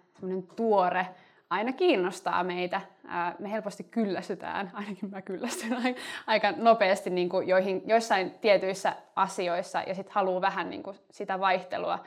tuore, 0.57 1.07
aina 1.51 1.73
kiinnostaa 1.73 2.45
meitä. 2.45 2.77
Äh, 2.77 3.35
me 3.39 3.51
helposti 3.51 3.85
kyllästytään, 3.85 4.71
ainakin 4.75 5.11
mä 5.11 5.23
kyllästyn 5.23 5.77
aika 6.27 6.53
nopeasti 6.57 7.11
niin 7.11 7.29
kuin 7.29 7.49
joihin, 7.49 7.83
joissain 7.87 8.31
tietyissä 8.31 8.97
asioissa 9.17 9.83
ja 9.87 9.95
sitten 9.95 10.15
haluaa 10.15 10.41
vähän 10.41 10.71
niin 10.71 10.83
kuin 10.83 10.97
sitä 11.11 11.41
vaihtelua 11.41 11.99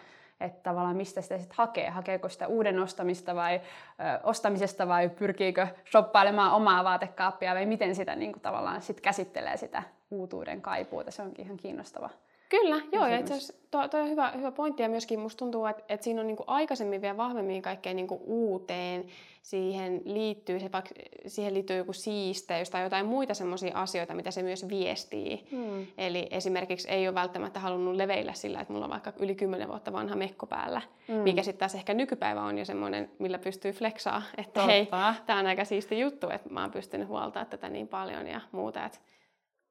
että 0.41 0.63
tavallaan 0.63 0.95
mistä 0.95 1.21
sitä 1.21 1.37
sitten 1.37 1.57
hakee. 1.57 1.89
Hakeeko 1.89 2.29
sitä 2.29 2.47
uuden 2.47 2.79
ostamista 2.79 3.35
vai 3.35 3.55
ö, 3.55 4.19
ostamisesta 4.23 4.87
vai 4.87 5.09
pyrkiikö 5.09 5.67
shoppailemaan 5.91 6.51
omaa 6.51 6.83
vaatekaappia 6.83 7.55
vai 7.55 7.65
miten 7.65 7.95
sitä 7.95 8.15
niin 8.15 8.31
kuin, 8.31 8.41
tavallaan 8.41 8.81
sit 8.81 9.01
käsittelee 9.01 9.57
sitä 9.57 9.83
uutuuden 10.11 10.61
kaipuuta. 10.61 11.11
Se 11.11 11.21
onkin 11.21 11.45
ihan 11.45 11.57
kiinnostava. 11.57 12.09
Kyllä, 12.51 12.81
joo, 12.91 13.07
ja 13.07 13.17
itse 13.17 13.33
asiassa 13.33 13.53
tuo, 13.71 13.87
tuo 13.87 13.99
on 13.99 14.09
hyvä, 14.09 14.31
hyvä 14.31 14.51
pointti, 14.51 14.83
ja 14.83 14.89
myöskin 14.89 15.19
musta 15.19 15.39
tuntuu, 15.39 15.65
että, 15.65 15.83
että 15.89 16.03
siinä 16.03 16.21
on 16.21 16.27
niin 16.27 16.37
aikaisemmin 16.47 17.01
vielä 17.01 17.17
vahvemmin 17.17 17.61
kaikkeen 17.61 17.95
niin 17.95 18.07
uuteen, 18.25 19.05
siihen 19.41 20.01
liittyy, 20.05 20.59
se, 20.59 20.71
vaikka 20.71 20.91
siihen 21.27 21.53
liittyy 21.53 21.77
joku 21.77 21.93
siisteys 21.93 22.69
tai 22.69 22.83
jotain 22.83 23.05
muita 23.05 23.33
semmoisia 23.33 23.77
asioita, 23.77 24.15
mitä 24.15 24.31
se 24.31 24.43
myös 24.43 24.69
viestii. 24.69 25.47
Hmm. 25.51 25.87
Eli 25.97 26.27
esimerkiksi 26.31 26.89
ei 26.89 27.07
ole 27.07 27.15
välttämättä 27.15 27.59
halunnut 27.59 27.95
leveillä 27.95 28.33
sillä, 28.33 28.61
että 28.61 28.73
mulla 28.73 28.85
on 28.85 28.91
vaikka 28.91 29.13
yli 29.19 29.35
10 29.35 29.67
vuotta 29.67 29.93
vanha 29.93 30.15
mekko 30.15 30.45
päällä, 30.45 30.81
hmm. 31.07 31.17
mikä 31.17 31.43
sitten 31.43 31.59
taas 31.59 31.75
ehkä 31.75 31.93
nykypäivä 31.93 32.41
on 32.41 32.57
jo 32.57 32.65
semmoinen, 32.65 33.11
millä 33.19 33.39
pystyy 33.39 33.71
flexaa, 33.71 34.21
että 34.37 34.59
Totta. 34.59 34.71
hei, 34.71 34.87
tämä 35.25 35.39
on 35.39 35.47
aika 35.47 35.65
siisti 35.65 35.99
juttu, 35.99 36.29
että 36.29 36.49
mä 36.49 36.61
oon 36.61 36.71
pystynyt 36.71 37.07
huoltaa 37.07 37.45
tätä 37.45 37.69
niin 37.69 37.87
paljon 37.87 38.27
ja 38.27 38.41
muuta, 38.51 38.85
että 38.85 38.99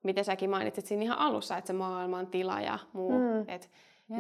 miten 0.02 0.24
säkin 0.24 0.50
mainitsit 0.50 0.86
siinä 0.86 1.02
ihan 1.02 1.18
alussa, 1.18 1.56
että 1.56 1.66
se 1.66 1.72
maailman 1.72 2.26
tila 2.26 2.60
ja 2.60 2.78
muu, 2.92 3.18
mm. 3.18 3.48
että 3.48 3.68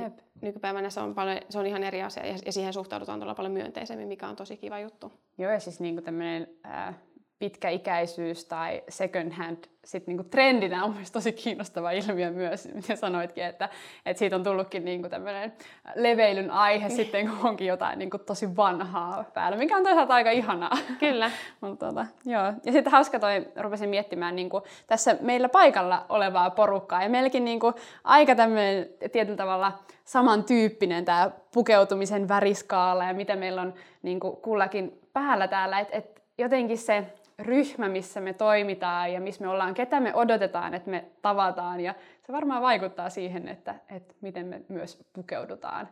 Jep. 0.02 0.18
Nykypäivänä 0.40 0.90
se 0.90 1.00
on, 1.00 1.14
paljon, 1.14 1.38
se 1.48 1.58
on 1.58 1.66
ihan 1.66 1.82
eri 1.82 2.02
asia 2.02 2.26
ja 2.46 2.52
siihen 2.52 2.72
suhtaudutaan 2.72 3.18
todella 3.18 3.34
paljon 3.34 3.52
myönteisemmin, 3.52 4.08
mikä 4.08 4.28
on 4.28 4.36
tosi 4.36 4.56
kiva 4.56 4.78
juttu. 4.78 5.12
Joo, 5.38 5.52
ja 5.52 5.60
siis 5.60 5.80
niin 5.80 6.02
tämmöinen 6.02 6.48
äh, 6.66 6.94
pitkäikäisyys 7.40 8.44
tai 8.44 8.82
second 8.88 9.32
hand 9.32 9.58
sit 9.84 10.06
niinku 10.06 10.24
trendinä 10.24 10.84
on 10.84 10.90
mielestäni 10.90 11.22
tosi 11.22 11.32
kiinnostava 11.32 11.90
ilmiö 11.90 12.30
myös, 12.30 12.68
mitä 12.74 12.96
sanoitkin, 12.96 13.44
että, 13.44 13.68
että 14.06 14.18
siitä 14.18 14.36
on 14.36 14.44
tullutkin 14.44 14.84
niinku 14.84 15.08
tämmöinen 15.08 15.52
leveilyn 15.94 16.50
aihe 16.50 16.88
niin. 16.88 16.96
sitten, 16.96 17.28
kun 17.28 17.48
onkin 17.48 17.66
jotain 17.66 17.98
niinku 17.98 18.18
tosi 18.18 18.56
vanhaa 18.56 19.24
päällä, 19.34 19.58
mikä 19.58 19.76
on 19.76 19.82
toisaalta 19.82 20.14
aika 20.14 20.30
ihanaa. 20.30 20.70
Kyllä. 20.98 21.30
Mutta 21.60 21.86
tota, 21.86 22.06
joo. 22.24 22.52
Ja 22.64 22.72
sitten 22.72 22.92
hauska 22.92 23.18
toi, 23.18 23.48
rupesin 23.56 23.88
miettimään 23.88 24.36
niinku 24.36 24.62
tässä 24.86 25.16
meillä 25.20 25.48
paikalla 25.48 26.06
olevaa 26.08 26.50
porukkaa, 26.50 27.02
ja 27.02 27.08
meilläkin 27.08 27.44
niinku 27.44 27.72
aika 28.04 28.34
tämmöinen 28.34 28.88
tietyllä 29.12 29.36
tavalla 29.36 29.78
samantyyppinen 30.04 31.04
tämä 31.04 31.30
pukeutumisen 31.54 32.28
väriskaala, 32.28 33.04
ja 33.04 33.14
mitä 33.14 33.36
meillä 33.36 33.62
on 33.62 33.74
niinku 34.02 34.36
kullakin 34.36 35.00
päällä 35.12 35.48
täällä, 35.48 35.78
että 35.78 35.96
et 35.96 36.22
jotenkin 36.38 36.78
se 36.78 37.06
ryhmä, 37.42 37.88
missä 37.88 38.20
me 38.20 38.32
toimitaan 38.32 39.12
ja 39.12 39.20
missä 39.20 39.44
me 39.44 39.48
ollaan, 39.48 39.74
ketä 39.74 40.00
me 40.00 40.14
odotetaan, 40.14 40.74
että 40.74 40.90
me 40.90 41.04
tavataan. 41.22 41.80
Ja 41.80 41.94
se 42.26 42.32
varmaan 42.32 42.62
vaikuttaa 42.62 43.10
siihen, 43.10 43.48
että, 43.48 43.74
että 43.96 44.14
miten 44.20 44.46
me 44.46 44.60
myös 44.68 45.04
pukeudutaan 45.12 45.88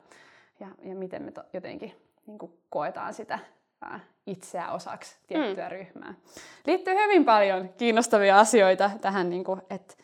ja, 0.61 0.69
ja 0.83 0.95
miten 0.95 1.23
me 1.23 1.31
to, 1.31 1.43
jotenkin 1.53 1.95
niin 2.27 2.39
kuin 2.39 2.53
koetaan 2.71 3.15
sitä 3.15 3.39
ää, 3.83 4.01
itseä 4.27 4.73
osaksi 4.73 5.17
tiettyä 5.27 5.65
mm. 5.65 5.71
ryhmää. 5.71 6.15
Liittyy 6.67 6.95
hyvin 6.95 7.25
paljon 7.25 7.69
kiinnostavia 7.69 8.39
asioita 8.39 8.91
tähän, 9.01 9.31
niin 9.31 9.45
kuin, 9.45 9.61
että, 9.71 9.95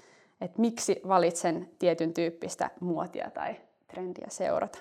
että 0.41 0.61
miksi 0.61 1.01
valitsen 1.09 1.69
tietyn 1.79 2.15
tyyppistä 2.15 2.71
muotia 2.81 3.31
tai 3.31 3.57
trendiä 3.89 4.27
seurata. 4.29 4.79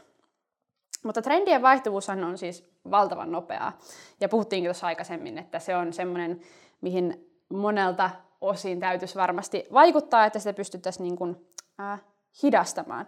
Mutta 1.04 1.22
trendien 1.22 1.62
vaihtuvuus 1.62 2.10
on 2.10 2.38
siis 2.38 2.70
valtavan 2.92 3.32
nopeaa. 3.32 3.78
Ja 4.20 4.30
puhuttiinkin 4.30 4.68
tuossa 4.68 4.88
aikaisemmin, 4.88 5.38
että 5.38 5.60
se 5.60 5.76
on 5.76 5.94
semmoinen, 5.94 6.42
mihin 6.82 7.30
monelta 7.50 8.10
osin 8.42 8.80
täytyisi 8.80 9.16
varmasti 9.16 9.66
vaikuttaa, 9.74 10.26
että 10.26 10.40
sitä 10.40 10.54
pystyttäisiin 10.54 11.04
niin 11.04 11.18
kuin, 11.18 11.48
äh, 11.80 12.02
hidastamaan. 12.44 13.08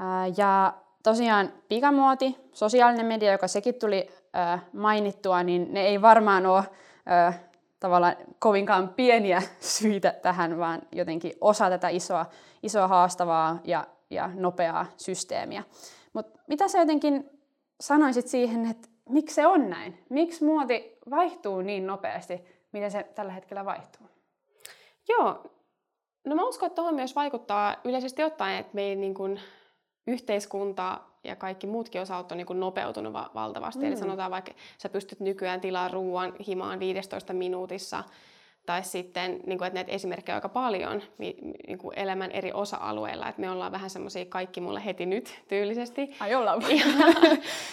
Äh, 0.00 0.34
ja 0.36 0.74
tosiaan 1.02 1.52
pikamuoti, 1.68 2.36
sosiaalinen 2.52 3.06
media, 3.06 3.32
joka 3.32 3.48
sekin 3.48 3.74
tuli 3.74 4.10
äh, 4.36 4.62
mainittua, 4.72 5.42
niin 5.42 5.74
ne 5.74 5.80
ei 5.80 6.02
varmaan 6.02 6.46
ole 6.46 6.58
äh, 7.10 7.40
tavallaan 7.80 8.16
kovinkaan 8.38 8.88
pieniä 8.88 9.42
syitä 9.78 10.14
tähän, 10.22 10.58
vaan 10.58 10.82
jotenkin 10.92 11.32
osa 11.40 11.70
tätä 11.70 11.88
isoa, 11.88 12.26
isoa 12.62 12.88
haastavaa 12.88 13.58
ja, 13.64 13.86
ja 14.10 14.30
nopeaa 14.34 14.86
systeemiä. 14.96 15.62
Mutta 16.14 16.40
mitä 16.46 16.68
sä 16.68 16.78
jotenkin 16.78 17.30
sanoisit 17.80 18.28
siihen, 18.28 18.70
että 18.70 18.88
miksi 19.08 19.34
se 19.34 19.46
on 19.46 19.70
näin? 19.70 20.04
Miksi 20.10 20.44
muoti 20.44 20.98
vaihtuu 21.10 21.62
niin 21.62 21.86
nopeasti, 21.86 22.40
miten 22.72 22.90
se 22.90 23.02
tällä 23.14 23.32
hetkellä 23.32 23.64
vaihtuu? 23.64 24.06
Joo, 25.08 25.44
no 26.24 26.34
mä 26.34 26.44
uskon, 26.44 26.66
että 26.66 26.76
tuohon 26.76 26.94
myös 26.94 27.14
vaikuttaa 27.14 27.76
yleisesti 27.84 28.22
ottaen, 28.22 28.58
että 28.58 28.74
meidän 28.74 29.00
niin 29.00 29.14
kuin, 29.14 29.40
yhteiskunta 30.06 31.00
ja 31.24 31.36
kaikki 31.36 31.66
muutkin 31.66 32.00
osat 32.00 32.32
on 32.32 32.38
niin 32.38 32.46
kuin 32.46 32.60
nopeutunut 32.60 33.12
va- 33.12 33.30
valtavasti. 33.34 33.80
Mm. 33.80 33.86
Eli 33.86 33.96
sanotaan 33.96 34.30
vaikka, 34.30 34.52
sä 34.78 34.88
pystyt 34.88 35.20
nykyään 35.20 35.60
tilaa 35.60 35.88
ruoan 35.88 36.32
himaan 36.46 36.80
15 36.80 37.32
minuutissa, 37.32 38.04
tai 38.66 38.84
sitten, 38.84 39.40
niin 39.46 39.58
kuin, 39.58 39.66
että 39.66 39.74
näitä 39.74 39.92
esimerkkejä 39.92 40.34
on 40.34 40.36
aika 40.36 40.48
paljon 40.48 41.02
niin 41.18 41.78
kuin 41.78 41.98
elämän 41.98 42.30
eri 42.30 42.52
osa-alueilla, 42.52 43.28
että 43.28 43.40
me 43.40 43.50
ollaan 43.50 43.72
vähän 43.72 43.90
semmoisia 43.90 44.24
kaikki 44.24 44.60
mulle 44.60 44.84
heti 44.84 45.06
nyt 45.06 45.42
tyylisesti. 45.48 46.16
Ai 46.20 46.34
ollaan. 46.34 46.62
Ja, 46.62 46.86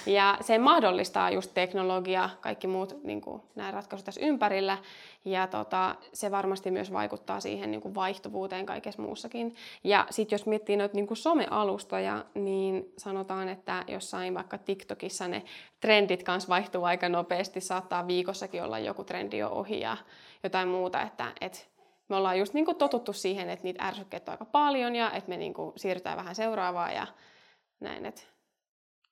ja 0.05 0.37
se 0.41 0.57
mahdollistaa 0.57 1.31
just 1.31 1.51
teknologia, 1.53 2.29
kaikki 2.41 2.67
muut 2.67 3.03
niin 3.03 3.21
kuin, 3.21 3.41
nämä 3.55 3.71
ratkaisut 3.71 4.05
tässä 4.05 4.21
ympärillä, 4.21 4.77
ja 5.25 5.47
tota, 5.47 5.95
se 6.13 6.31
varmasti 6.31 6.71
myös 6.71 6.93
vaikuttaa 6.93 7.39
siihen 7.39 7.71
niin 7.71 7.81
kuin 7.81 7.95
vaihtuvuuteen 7.95 8.65
kaikessa 8.65 9.01
muussakin. 9.01 9.55
Ja 9.83 10.07
sitten 10.09 10.33
jos 10.37 10.45
miettii 10.45 10.77
noita 10.77 10.95
niin 10.95 11.07
kuin 11.07 11.17
somealustoja, 11.17 12.25
niin 12.35 12.93
sanotaan, 12.97 13.49
että 13.49 13.83
jossain 13.87 14.33
vaikka 14.33 14.57
TikTokissa 14.57 15.27
ne 15.27 15.43
trendit 15.79 16.23
kanssa 16.23 16.49
vaihtuu 16.49 16.83
aika 16.83 17.09
nopeasti, 17.09 17.61
saattaa 17.61 18.07
viikossakin 18.07 18.63
olla 18.63 18.79
joku 18.79 19.03
trendi 19.03 19.37
jo 19.37 19.49
ohi 19.49 19.79
ja 19.79 19.97
jotain 20.43 20.67
muuta, 20.67 21.01
että, 21.01 21.31
että 21.41 21.59
me 22.09 22.15
ollaan 22.15 22.39
just 22.39 22.53
niin 22.53 22.65
kuin 22.65 22.77
totuttu 22.77 23.13
siihen, 23.13 23.49
että 23.49 23.63
niitä 23.63 23.83
ärsykkeitä 23.83 24.31
on 24.31 24.33
aika 24.33 24.45
paljon 24.45 24.95
ja 24.95 25.11
että 25.11 25.29
me 25.29 25.37
niin 25.37 25.53
kuin 25.53 25.73
siirrytään 25.75 26.17
vähän 26.17 26.35
seuraavaan 26.35 26.93
ja 26.93 27.07
näin. 27.79 28.05
Että... 28.05 28.21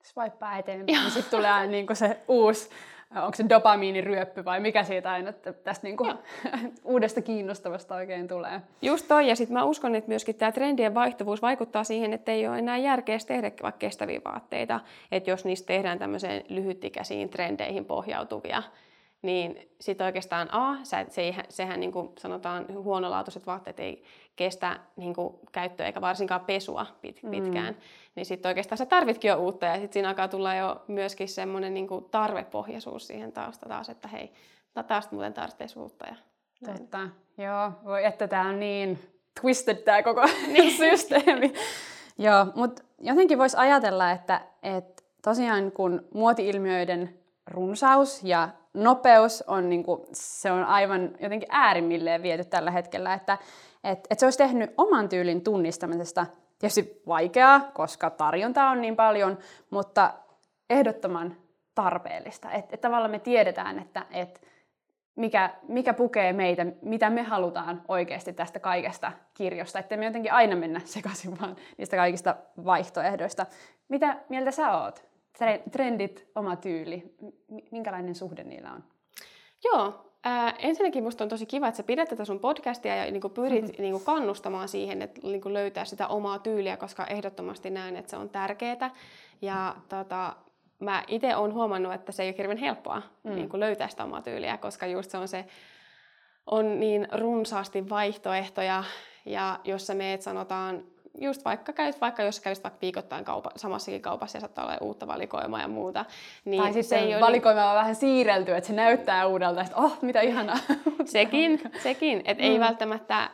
Swipeaa 0.03 0.57
eteenpäin, 0.57 0.99
niin 1.01 1.11
sitten 1.11 1.39
tulee 1.39 1.67
niin 1.67 1.87
kuin 1.87 1.97
se 1.97 2.19
uusi, 2.27 2.69
onko 3.15 3.35
se 3.35 3.45
dopamiiniryöppy 3.49 4.45
vai 4.45 4.59
mikä 4.59 4.83
siitä 4.83 5.11
aina 5.11 5.33
tästä 5.33 5.87
niin 5.87 5.97
kuin 5.97 6.13
uudesta 6.83 7.21
kiinnostavasta 7.21 7.95
oikein 7.95 8.27
tulee. 8.27 8.61
Just 8.81 9.07
toi, 9.07 9.27
ja 9.27 9.35
sitten 9.35 9.53
mä 9.53 9.63
uskon, 9.63 9.95
että 9.95 10.07
myöskin 10.07 10.35
tämä 10.35 10.51
trendien 10.51 10.93
vaihtuvuus 10.93 11.41
vaikuttaa 11.41 11.83
siihen, 11.83 12.13
että 12.13 12.31
ei 12.31 12.47
ole 12.47 12.59
enää 12.59 12.77
järkeä 12.77 13.17
tehdä 13.27 13.51
vaikka 13.63 13.79
kestäviä 13.79 14.21
vaatteita, 14.25 14.79
että 15.11 15.29
jos 15.29 15.45
niistä 15.45 15.67
tehdään 15.67 15.99
tämmöiseen 15.99 16.43
lyhytikäisiin 16.49 17.29
trendeihin 17.29 17.85
pohjautuvia, 17.85 18.63
niin 19.21 19.69
sitten 19.81 20.05
oikeastaan 20.05 20.53
A, 20.53 20.77
se, 20.83 21.33
sehän 21.49 21.79
niin 21.79 21.91
kuin 21.91 22.09
sanotaan 22.19 22.65
huonolaatuiset 22.83 23.45
vaatteet 23.45 23.79
ei 23.79 24.03
kestä 24.35 24.79
niin 24.95 25.13
kuin 25.13 25.39
käyttöä 25.51 25.85
eikä 25.85 26.01
varsinkaan 26.01 26.41
pesua 26.41 26.85
pit, 27.01 27.23
mm. 27.23 27.31
pitkään, 27.31 27.73
mm. 27.73 27.79
niin 28.15 28.25
sitten 28.25 28.49
oikeastaan 28.49 28.77
sä 28.77 28.85
tarvitkin 28.85 29.29
jo 29.29 29.35
uutta 29.35 29.65
ja 29.65 29.73
sitten 29.73 29.93
siinä 29.93 30.09
alkaa 30.09 30.27
tulla 30.27 30.55
jo 30.55 30.83
myöskin 30.87 31.29
semmoinen 31.29 31.73
niin 31.73 31.87
kuin 31.87 32.05
tarvepohjaisuus 32.05 33.07
siihen 33.07 33.31
tausta 33.31 33.69
taas, 33.69 33.89
että 33.89 34.07
hei, 34.07 34.31
taas 34.87 35.11
muuten 35.11 35.33
tarvitsisi 35.33 35.79
uutta. 35.79 36.05
Ja 36.07 36.15
Totta, 36.65 36.99
joo, 37.37 37.71
voi 37.85 38.05
että 38.05 38.27
tämä 38.27 38.49
on 38.49 38.59
niin 38.59 38.99
twisted 39.41 39.75
tämä 39.75 40.03
koko 40.03 40.25
niin. 40.53 40.77
systeemi. 40.89 41.53
joo, 42.17 42.45
mutta 42.55 42.83
jotenkin 43.01 43.37
voisi 43.37 43.57
ajatella, 43.57 44.11
että, 44.11 44.41
että 44.63 45.03
tosiaan 45.21 45.71
kun 45.71 46.07
muoti-ilmiöiden 46.13 47.19
runsaus 47.47 48.23
ja 48.23 48.49
nopeus 48.73 49.43
on, 49.47 49.69
niin 49.69 49.83
kuin, 49.83 50.01
se 50.13 50.51
on 50.51 50.63
aivan 50.63 51.11
jotenkin 51.19 51.49
äärimmilleen 51.51 52.23
viety 52.23 52.45
tällä 52.45 52.71
hetkellä, 52.71 53.13
että 53.13 53.37
et, 53.83 54.07
et 54.09 54.19
se 54.19 54.25
olisi 54.25 54.37
tehnyt 54.37 54.73
oman 54.77 55.09
tyylin 55.09 55.41
tunnistamisesta 55.43 56.25
tietysti 56.59 57.01
vaikeaa, 57.07 57.71
koska 57.73 58.09
tarjontaa 58.09 58.69
on 58.71 58.81
niin 58.81 58.95
paljon, 58.95 59.37
mutta 59.69 60.13
ehdottoman 60.69 61.35
tarpeellista. 61.75 62.51
Että 62.51 62.69
et 62.73 62.81
tavallaan 62.81 63.11
me 63.11 63.19
tiedetään, 63.19 63.79
että 63.79 64.05
et 64.11 64.41
mikä, 65.15 65.49
mikä 65.67 65.93
pukee 65.93 66.33
meitä, 66.33 66.65
mitä 66.81 67.09
me 67.09 67.23
halutaan 67.23 67.81
oikeasti 67.87 68.33
tästä 68.33 68.59
kaikesta 68.59 69.11
kirjosta, 69.33 69.79
että 69.79 69.97
me 69.97 70.05
jotenkin 70.05 70.33
aina 70.33 70.55
mennä 70.55 70.81
sekaisin 70.85 71.39
vaan 71.41 71.55
niistä 71.77 71.95
kaikista 71.95 72.35
vaihtoehdoista. 72.65 73.45
Mitä 73.89 74.17
mieltä 74.29 74.51
sä 74.51 74.77
oot? 74.77 75.08
Trendit, 75.71 76.27
oma 76.35 76.55
tyyli, 76.55 77.15
minkälainen 77.71 78.15
suhde 78.15 78.43
niillä 78.43 78.71
on? 78.71 78.83
Joo, 79.63 80.09
Äh, 80.27 80.55
ensinnäkin 80.59 81.03
minusta 81.03 81.23
on 81.23 81.29
tosi 81.29 81.45
kiva, 81.45 81.67
että 81.67 81.77
sä 81.77 81.83
pidät 81.83 82.09
tätä 82.09 82.25
sun 82.25 82.39
podcastia 82.39 82.95
ja 82.95 83.11
niin 83.11 83.21
kuin 83.21 83.33
pyrit 83.33 83.65
mm-hmm. 83.65 83.81
niin 83.81 83.91
kuin 83.91 84.03
kannustamaan 84.03 84.67
siihen, 84.67 85.01
että 85.01 85.21
niin 85.23 85.41
kuin 85.41 85.53
löytää 85.53 85.85
sitä 85.85 86.07
omaa 86.07 86.39
tyyliä, 86.39 86.77
koska 86.77 87.05
ehdottomasti 87.05 87.69
näen, 87.69 87.95
että 87.95 88.09
se 88.11 88.17
on 88.17 88.29
tärkeää. 88.29 88.91
Ja 89.41 89.75
tota, 89.89 90.35
mä 90.79 91.03
itse 91.07 91.35
olen 91.35 91.53
huomannut, 91.53 91.93
että 91.93 92.11
se 92.11 92.23
ei 92.23 92.29
ole 92.29 92.37
hirveän 92.37 92.57
helppoa 92.57 93.01
mm. 93.23 93.35
niin 93.35 93.49
kuin 93.49 93.59
löytää 93.59 93.87
sitä 93.87 94.03
omaa 94.03 94.21
tyyliä, 94.21 94.57
koska 94.57 94.87
just 94.87 95.11
se 95.11 95.17
on 95.17 95.27
se, 95.27 95.45
on 96.45 96.79
niin 96.79 97.07
runsaasti 97.11 97.89
vaihtoehtoja, 97.89 98.83
ja 99.25 99.59
jos 99.63 99.87
sä 99.87 99.93
meet 99.93 100.21
sanotaan 100.21 100.83
just 101.17 101.45
vaikka 101.45 101.73
käyt, 101.73 102.01
vaikka 102.01 102.23
jos 102.23 102.39
kävisit 102.39 102.63
vaikka 102.63 102.81
viikoittain 102.81 103.25
kaupa, 103.25 103.51
samassakin 103.55 104.01
kaupassa 104.01 104.37
ja 104.37 104.39
saattaa 104.39 104.65
olla 104.65 104.77
uutta 104.81 105.07
valikoimaa 105.07 105.61
ja 105.61 105.67
muuta. 105.67 106.05
Niin 106.45 106.63
tai 106.63 106.73
sitten 106.73 106.99
ei 106.99 107.21
valikoima 107.21 107.69
on 107.69 107.75
vähän 107.75 107.95
siirrelty, 107.95 108.55
että 108.55 108.67
se 108.67 108.73
näyttää 108.73 109.27
uudelta, 109.27 109.61
että 109.61 109.75
oh, 109.75 109.97
mitä 110.01 110.21
ihanaa. 110.21 110.57
sekin, 111.05 111.61
sekin 111.83 112.21
että 112.25 112.43
mm. 112.43 112.49
ei 112.49 112.59
välttämättä 112.59 113.29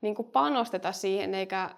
niin 0.00 0.14
kuin 0.14 0.28
panosteta 0.28 0.92
siihen 0.92 1.34
eikä 1.34 1.70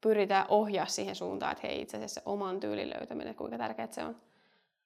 pyritä 0.00 0.46
ohjaa 0.48 0.86
siihen 0.86 1.14
suuntaan, 1.14 1.52
että 1.52 1.66
hei 1.66 1.80
itse 1.80 1.96
asiassa 1.96 2.22
oman 2.26 2.60
tyylin 2.60 2.90
löytäminen, 2.90 3.34
kuinka 3.34 3.58
tärkeää 3.58 3.88
se 3.90 4.04
on. 4.04 4.16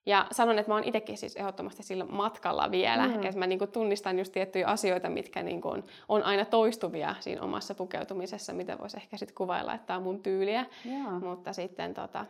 Ja 0.06 0.26
sanon, 0.30 0.58
että 0.58 0.70
mä 0.70 0.74
oon 0.74 0.84
itsekin 0.84 1.18
siis 1.18 1.36
ehdottomasti 1.36 1.82
sillä 1.82 2.04
matkalla 2.04 2.70
vielä. 2.70 3.08
Mm. 3.08 3.22
Että 3.22 3.38
mä 3.38 3.46
niin 3.46 3.58
kuin 3.58 3.72
tunnistan 3.72 4.18
just 4.18 4.32
tiettyjä 4.32 4.66
asioita, 4.66 5.08
mitkä 5.08 5.42
niin 5.42 5.60
kuin 5.60 5.84
on 6.08 6.22
aina 6.22 6.44
toistuvia 6.44 7.14
siinä 7.20 7.42
omassa 7.42 7.74
pukeutumisessa, 7.74 8.52
mitä 8.52 8.78
voisi 8.78 8.96
ehkä 8.96 9.16
sitten 9.16 9.34
kuvailla, 9.34 9.74
että 9.74 9.86
tämä 9.86 9.96
on 9.96 10.02
mun 10.02 10.22
tyyliä. 10.22 10.66
Joo. 10.84 11.10
Mutta 11.20 11.52
sitten 11.52 11.94
tota, 11.94 12.26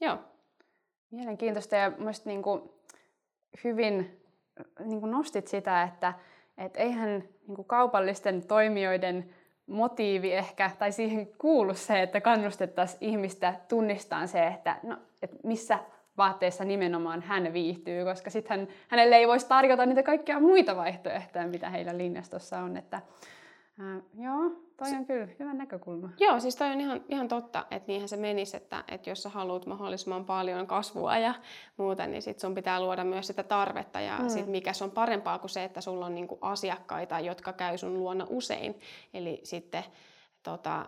joo. 0.00 0.18
Mielenkiintoista 1.10 1.76
ja 1.76 1.92
muista 1.98 2.28
niin 2.28 2.42
kuin 2.42 2.62
hyvin 3.64 4.20
niin 4.84 5.00
kuin 5.00 5.10
nostit 5.10 5.48
sitä, 5.48 5.82
että 5.82 6.14
et 6.58 6.76
eihän 6.76 7.22
niin 7.46 7.56
kuin 7.56 7.66
kaupallisten 7.66 8.46
toimijoiden 8.46 9.34
motiivi 9.66 10.32
ehkä, 10.32 10.70
tai 10.78 10.92
siihen 10.92 11.28
kuulu 11.38 11.74
se, 11.74 12.02
että 12.02 12.20
kannustettaisiin 12.20 13.10
ihmistä 13.10 13.54
tunnistamaan 13.68 14.28
se, 14.28 14.46
että, 14.46 14.78
no, 14.82 14.96
että 15.22 15.36
missä 15.42 15.78
vaatteissa 16.18 16.64
nimenomaan 16.64 17.22
hän 17.22 17.52
viihtyy, 17.52 18.04
koska 18.04 18.30
sitten 18.30 18.68
hänelle 18.88 19.16
ei 19.16 19.28
voisi 19.28 19.48
tarjota 19.48 19.86
niitä 19.86 20.02
kaikkia 20.02 20.40
muita 20.40 20.76
vaihtoehtoja, 20.76 21.46
mitä 21.46 21.70
heillä 21.70 21.98
linjastossa 21.98 22.58
on. 22.58 22.76
Että, 22.76 23.02
ää, 23.80 24.00
joo, 24.18 24.50
toi 24.76 24.90
on 24.90 25.06
kyllä 25.06 25.28
hyvä 25.38 25.54
näkökulma. 25.54 26.08
Joo, 26.20 26.40
siis 26.40 26.56
toi 26.56 26.70
on 26.70 26.80
ihan, 26.80 27.04
ihan 27.08 27.28
totta, 27.28 27.66
että 27.70 27.86
niinhän 27.86 28.08
se 28.08 28.16
menisi, 28.16 28.56
että, 28.56 28.84
että 28.88 29.10
jos 29.10 29.22
sä 29.22 29.28
haluat 29.28 29.66
mahdollisimman 29.66 30.24
paljon 30.24 30.66
kasvua 30.66 31.18
ja 31.18 31.34
muuta, 31.76 32.06
niin 32.06 32.22
sit 32.22 32.38
sun 32.38 32.54
pitää 32.54 32.80
luoda 32.80 33.04
myös 33.04 33.26
sitä 33.26 33.42
tarvetta 33.42 34.00
ja 34.00 34.18
mm. 34.18 34.28
sit 34.28 34.46
mikä 34.46 34.72
se 34.72 34.84
on 34.84 34.90
parempaa 34.90 35.38
kuin 35.38 35.50
se, 35.50 35.64
että 35.64 35.80
sulla 35.80 36.06
on 36.06 36.14
niinku 36.14 36.38
asiakkaita, 36.40 37.20
jotka 37.20 37.52
käy 37.52 37.78
sun 37.78 37.98
luona 37.98 38.26
usein. 38.28 38.80
Eli 39.14 39.40
sitten 39.42 39.84
tota, 40.42 40.86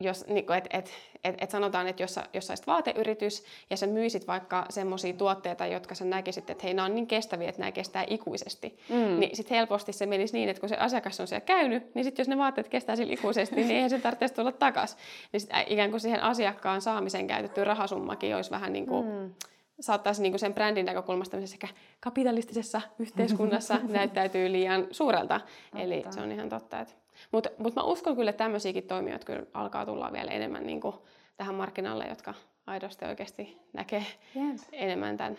jos, 0.00 0.26
niin 0.26 0.52
et, 0.52 0.66
et, 0.70 0.90
et, 1.24 1.34
et 1.40 1.50
sanotaan, 1.50 1.88
että 1.88 2.02
jos 2.02 2.14
sä, 2.14 2.24
jos 2.32 2.46
sä 2.46 2.50
olisit 2.50 2.66
vaateyritys 2.66 3.44
ja 3.70 3.76
sä 3.76 3.86
myisit 3.86 4.26
vaikka 4.26 4.66
semmoisia 4.70 5.12
tuotteita, 5.12 5.66
jotka 5.66 5.94
sä 5.94 6.04
näkisit, 6.04 6.50
että 6.50 6.64
hei, 6.64 6.74
nämä 6.74 6.86
on 6.86 6.94
niin 6.94 7.06
kestäviä, 7.06 7.48
että 7.48 7.60
nämä 7.60 7.72
kestää 7.72 8.04
ikuisesti, 8.10 8.78
mm. 8.88 9.20
niin 9.20 9.36
sitten 9.36 9.56
helposti 9.56 9.92
se 9.92 10.06
menisi 10.06 10.36
niin, 10.36 10.48
että 10.48 10.60
kun 10.60 10.68
se 10.68 10.76
asiakas 10.76 11.20
on 11.20 11.26
siellä 11.26 11.46
käynyt, 11.46 11.94
niin 11.94 12.04
sitten 12.04 12.22
jos 12.22 12.28
ne 12.28 12.38
vaatteet 12.38 12.68
kestää 12.68 12.96
sillä 12.96 13.12
ikuisesti, 13.12 13.56
niin 13.56 13.70
eihän 13.70 13.90
se 13.90 13.98
tarvitse 13.98 14.28
tulla 14.28 14.52
takaisin. 14.52 14.98
Niin 15.32 15.40
sit 15.40 15.50
ikään 15.66 15.90
kuin 15.90 16.00
siihen 16.00 16.22
asiakkaan 16.22 16.80
saamiseen 16.80 17.26
käytetty 17.26 17.64
rahasummakin 17.64 18.36
olisi 18.36 18.50
vähän 18.50 18.72
niin 18.72 18.86
kuin, 18.86 19.06
mm 19.06 19.34
saattaisi 19.80 20.22
niin 20.22 20.32
kuin 20.32 20.40
sen 20.40 20.54
brändin 20.54 20.86
näkökulmasta 20.86 21.46
sekä 21.46 21.68
kapitalistisessa 22.00 22.80
yhteiskunnassa 22.98 23.80
näyttäytyy 23.88 24.52
liian 24.52 24.86
suurelta. 24.90 25.40
Totta. 25.40 25.78
Eli 25.78 26.04
se 26.10 26.20
on 26.20 26.32
ihan 26.32 26.48
totta, 26.48 26.80
että 26.80 26.94
mutta 27.32 27.50
mut 27.58 27.74
mä 27.74 27.82
uskon 27.82 28.16
kyllä, 28.16 28.30
että 28.30 28.44
tämmöisiäkin 28.44 28.86
toimijoita 28.86 29.26
kyllä 29.26 29.46
alkaa 29.54 29.86
tulla 29.86 30.12
vielä 30.12 30.30
enemmän 30.30 30.66
niin 30.66 30.80
kuin 30.80 30.94
tähän 31.36 31.54
markkinalle, 31.54 32.06
jotka 32.08 32.34
aidosti 32.66 33.04
oikeasti 33.04 33.58
näkee 33.72 34.06
yes. 34.36 34.68
enemmän 34.72 35.16
tämän. 35.16 35.38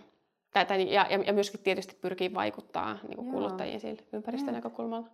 tämän 0.54 0.88
ja, 0.88 1.08
ja, 1.10 1.24
ja 1.24 1.34
myöskin 1.34 1.60
tietysti 1.60 1.98
pyrkii 2.02 2.34
vaikuttaa 2.34 2.98
niin 3.08 3.16
kuin 3.16 3.32
kuluttajiin 3.32 3.80
sillä 3.80 4.02
ympäristönäkökulmalla. 4.14 5.08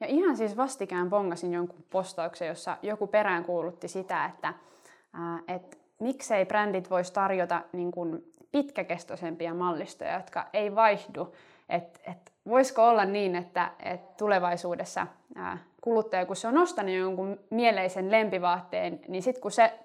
Ja 0.00 0.06
ihan 0.06 0.36
siis 0.36 0.56
vastikään 0.56 1.10
pongasin 1.10 1.52
jonkun 1.52 1.84
postauksen, 1.90 2.48
jossa 2.48 2.76
joku 2.82 3.06
perään 3.06 3.44
kuulutti 3.44 3.88
sitä, 3.88 4.24
että 4.24 4.54
ää, 5.12 5.38
et 5.48 5.78
miksei 6.00 6.46
brändit 6.46 6.90
voisi 6.90 7.12
tarjota 7.12 7.62
niin 7.72 7.90
kuin 7.90 8.32
pitkäkestoisempia 8.52 9.54
mallistoja, 9.54 10.14
jotka 10.14 10.46
ei 10.52 10.74
vaihdu. 10.74 11.34
Et, 11.68 12.00
et 12.06 12.32
voisiko 12.48 12.88
olla 12.88 13.04
niin, 13.04 13.36
että 13.36 13.70
et 13.82 14.16
tulevaisuudessa 14.16 15.06
ää, 15.34 15.58
kuluttaja, 15.80 16.26
kun 16.26 16.36
se 16.36 16.48
on 16.48 16.58
ostanut 16.58 16.94
jonkun 16.94 17.40
mieleisen 17.50 18.10
lempivaatteen, 18.10 19.00
niin 19.08 19.22
sitten 19.22 19.42
kun 19.42 19.50
se 19.50 19.78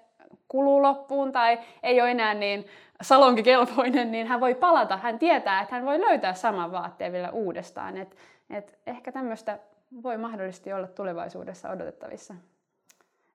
kuluu 0.48 0.82
loppuun 0.82 1.32
tai 1.32 1.58
ei 1.82 2.00
ole 2.00 2.10
enää 2.10 2.34
niin 2.34 2.66
salonkikelpoinen, 3.02 4.12
niin 4.12 4.26
hän 4.26 4.40
voi 4.40 4.54
palata. 4.54 4.96
Hän 4.96 5.18
tietää, 5.18 5.62
että 5.62 5.74
hän 5.74 5.84
voi 5.84 6.00
löytää 6.00 6.34
saman 6.34 6.72
vaatteen 6.72 7.12
vielä 7.12 7.30
uudestaan. 7.30 7.96
Et, 7.96 8.16
et 8.50 8.78
ehkä 8.86 9.12
tämmöistä 9.12 9.58
voi 10.02 10.18
mahdollisesti 10.18 10.72
olla 10.72 10.86
tulevaisuudessa 10.86 11.70
odotettavissa. 11.70 12.34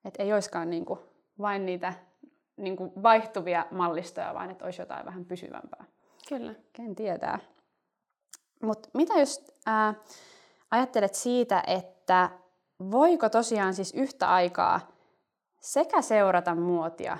Et 0.05 0.13
ei 0.19 0.33
olisikaan 0.33 0.69
niinku 0.69 0.99
vain 1.39 1.65
niitä 1.65 1.93
niinku 2.57 2.93
vaihtuvia 3.03 3.65
mallistoja, 3.71 4.33
vaan 4.33 4.51
että 4.51 4.65
olisi 4.65 4.81
jotain 4.81 5.05
vähän 5.05 5.25
pysyvämpää. 5.25 5.83
Kyllä. 6.29 6.53
Ken 6.73 6.95
tietää. 6.95 7.39
Mutta 8.63 8.89
mitä 8.93 9.13
jos 9.13 9.45
ää, 9.65 9.93
ajattelet 10.71 11.15
siitä, 11.15 11.63
että 11.67 12.29
voiko 12.91 13.29
tosiaan 13.29 13.73
siis 13.73 13.93
yhtä 13.93 14.29
aikaa 14.29 14.79
sekä 15.59 16.01
seurata 16.01 16.55
muotia 16.55 17.17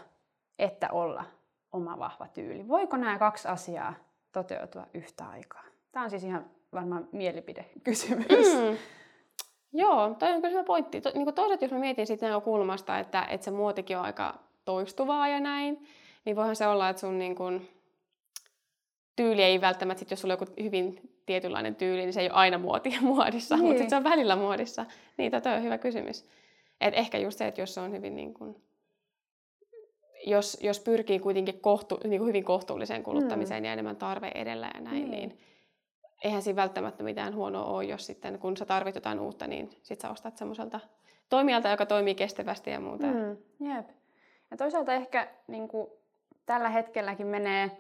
että 0.60 0.90
olla 0.92 1.24
oma 1.72 2.00
vahva 2.00 2.28
tyyli? 2.28 2.68
Voiko 2.68 2.98
nämä 2.98 3.20
kaksi 3.20 3.48
asiaa 3.48 3.94
toteutua 4.32 4.88
yhtä 4.94 5.28
aikaa? 5.30 5.64
Tämä 5.92 6.04
on 6.04 6.10
siis 6.10 6.24
ihan 6.24 6.46
varmaan 6.74 7.10
mielipidekysymys. 7.12 8.28
Mm. 8.30 8.78
Joo, 9.74 10.16
toi 10.20 10.30
on 10.30 10.42
kyllä 10.42 10.50
hyvä 10.50 10.64
pointti. 10.64 11.02
To, 11.02 11.12
niin 11.14 11.34
toisaalta 11.34 11.66
jos 11.66 11.72
mä 11.72 11.80
mietin 11.80 12.08
siitä 12.08 12.26
näkökulmasta, 12.26 13.00
että, 13.00 13.26
että 13.30 13.46
se 13.46 13.52
muotikin 13.52 13.98
on 13.98 14.06
aika 14.06 14.40
toistuvaa 14.66 15.28
ja 15.28 15.40
näin, 15.40 15.88
niin 16.26 16.36
voihan 16.36 16.56
se 16.56 16.68
olla, 16.68 16.90
että 16.90 17.00
sun 17.00 17.20
niin 17.20 17.36
kuin, 17.36 17.70
tyyli 19.18 19.44
ei 19.44 19.62
välttämättä, 19.62 20.00
sit 20.00 20.12
jos 20.12 20.22
sulla 20.22 20.34
on 20.34 20.40
joku 20.42 20.64
hyvin 20.64 21.00
tietynlainen 21.26 21.76
tyyli, 21.76 22.02
niin 22.02 22.14
se 22.14 22.22
ei 22.22 22.30
ole 22.30 22.36
aina 22.36 22.58
muotia 22.58 23.02
muodissa, 23.12 23.56
niin. 23.56 23.66
mutta 23.66 23.90
se 23.90 23.96
on 23.96 24.04
välillä 24.04 24.36
muodissa. 24.36 24.86
Niin, 25.18 25.32
tämä 25.32 25.56
on 25.56 25.64
hyvä 25.64 25.78
kysymys. 25.78 26.26
Et 26.82 26.94
ehkä 26.94 27.18
just 27.18 27.38
se, 27.38 27.48
että 27.48 27.62
jos 27.62 27.74
se 27.74 27.80
on 27.80 27.92
hyvin 27.92 28.16
niin 28.16 28.34
kuin, 28.34 28.56
jos, 30.26 30.58
jos 30.62 30.80
pyrkii 30.80 31.20
kuitenkin 31.20 31.60
kohtu, 31.60 32.00
niin 32.04 32.20
kuin 32.20 32.28
hyvin 32.28 32.44
kohtuulliseen 32.44 33.04
kuluttamiseen 33.04 33.64
mm. 33.64 33.66
ja 33.66 33.74
enemmän 33.74 33.96
tarve 33.96 34.32
edellä 34.36 34.72
ja 34.74 34.82
näin, 34.82 35.04
mm. 35.04 35.12
niin 35.12 35.40
eihän 36.24 36.42
siinä 36.42 36.56
välttämättä 36.56 37.04
mitään 37.04 37.36
huonoa 37.36 37.66
ole, 37.66 37.84
jos 37.84 38.06
sitten 38.06 38.40
kun 38.40 38.58
sä 38.58 38.66
tarvit 38.66 38.96
jotain 38.96 39.20
uutta, 39.20 39.48
niin 39.48 39.70
sit 39.84 40.02
sä 40.02 40.10
ostat 40.10 40.38
semmoiselta 40.38 40.80
toimijalta, 41.30 41.70
joka 41.70 41.86
toimii 41.86 42.16
kestävästi 42.16 42.70
ja 42.70 42.80
muuta. 42.80 43.08
Mm. 43.08 43.38
Jep. 43.68 43.90
Ja 44.52 44.58
toisaalta 44.58 44.94
ehkä 44.94 45.28
niin 45.48 45.68
kuin, 45.68 45.88
tällä 46.46 46.70
hetkelläkin 46.70 47.28
menee 47.28 47.72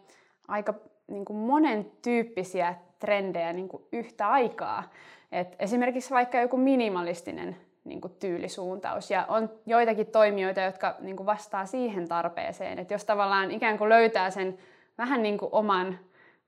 aika 0.47 0.73
niin 1.07 1.25
kuin 1.25 1.37
monen 1.37 1.91
tyyppisiä 2.01 2.75
trendejä 2.99 3.53
niin 3.53 3.69
kuin 3.69 3.83
yhtä 3.91 4.29
aikaa. 4.29 4.83
Et 5.31 5.55
esimerkiksi 5.59 6.13
vaikka 6.13 6.37
joku 6.37 6.57
minimalistinen 6.57 7.57
niin 7.83 8.01
kuin 8.01 8.13
tyylisuuntaus. 8.19 9.11
Ja 9.11 9.25
on 9.29 9.49
joitakin 9.65 10.07
toimijoita, 10.07 10.61
jotka 10.61 10.95
niin 10.99 11.15
kuin 11.15 11.25
vastaa 11.25 11.65
siihen 11.65 12.07
tarpeeseen. 12.07 12.79
Että 12.79 12.93
jos 12.93 13.05
tavallaan 13.05 13.51
ikään 13.51 13.77
kuin 13.77 13.89
löytää 13.89 14.29
sen 14.29 14.57
vähän 14.97 15.23
niin 15.23 15.37
kuin 15.37 15.49
oman, 15.51 15.99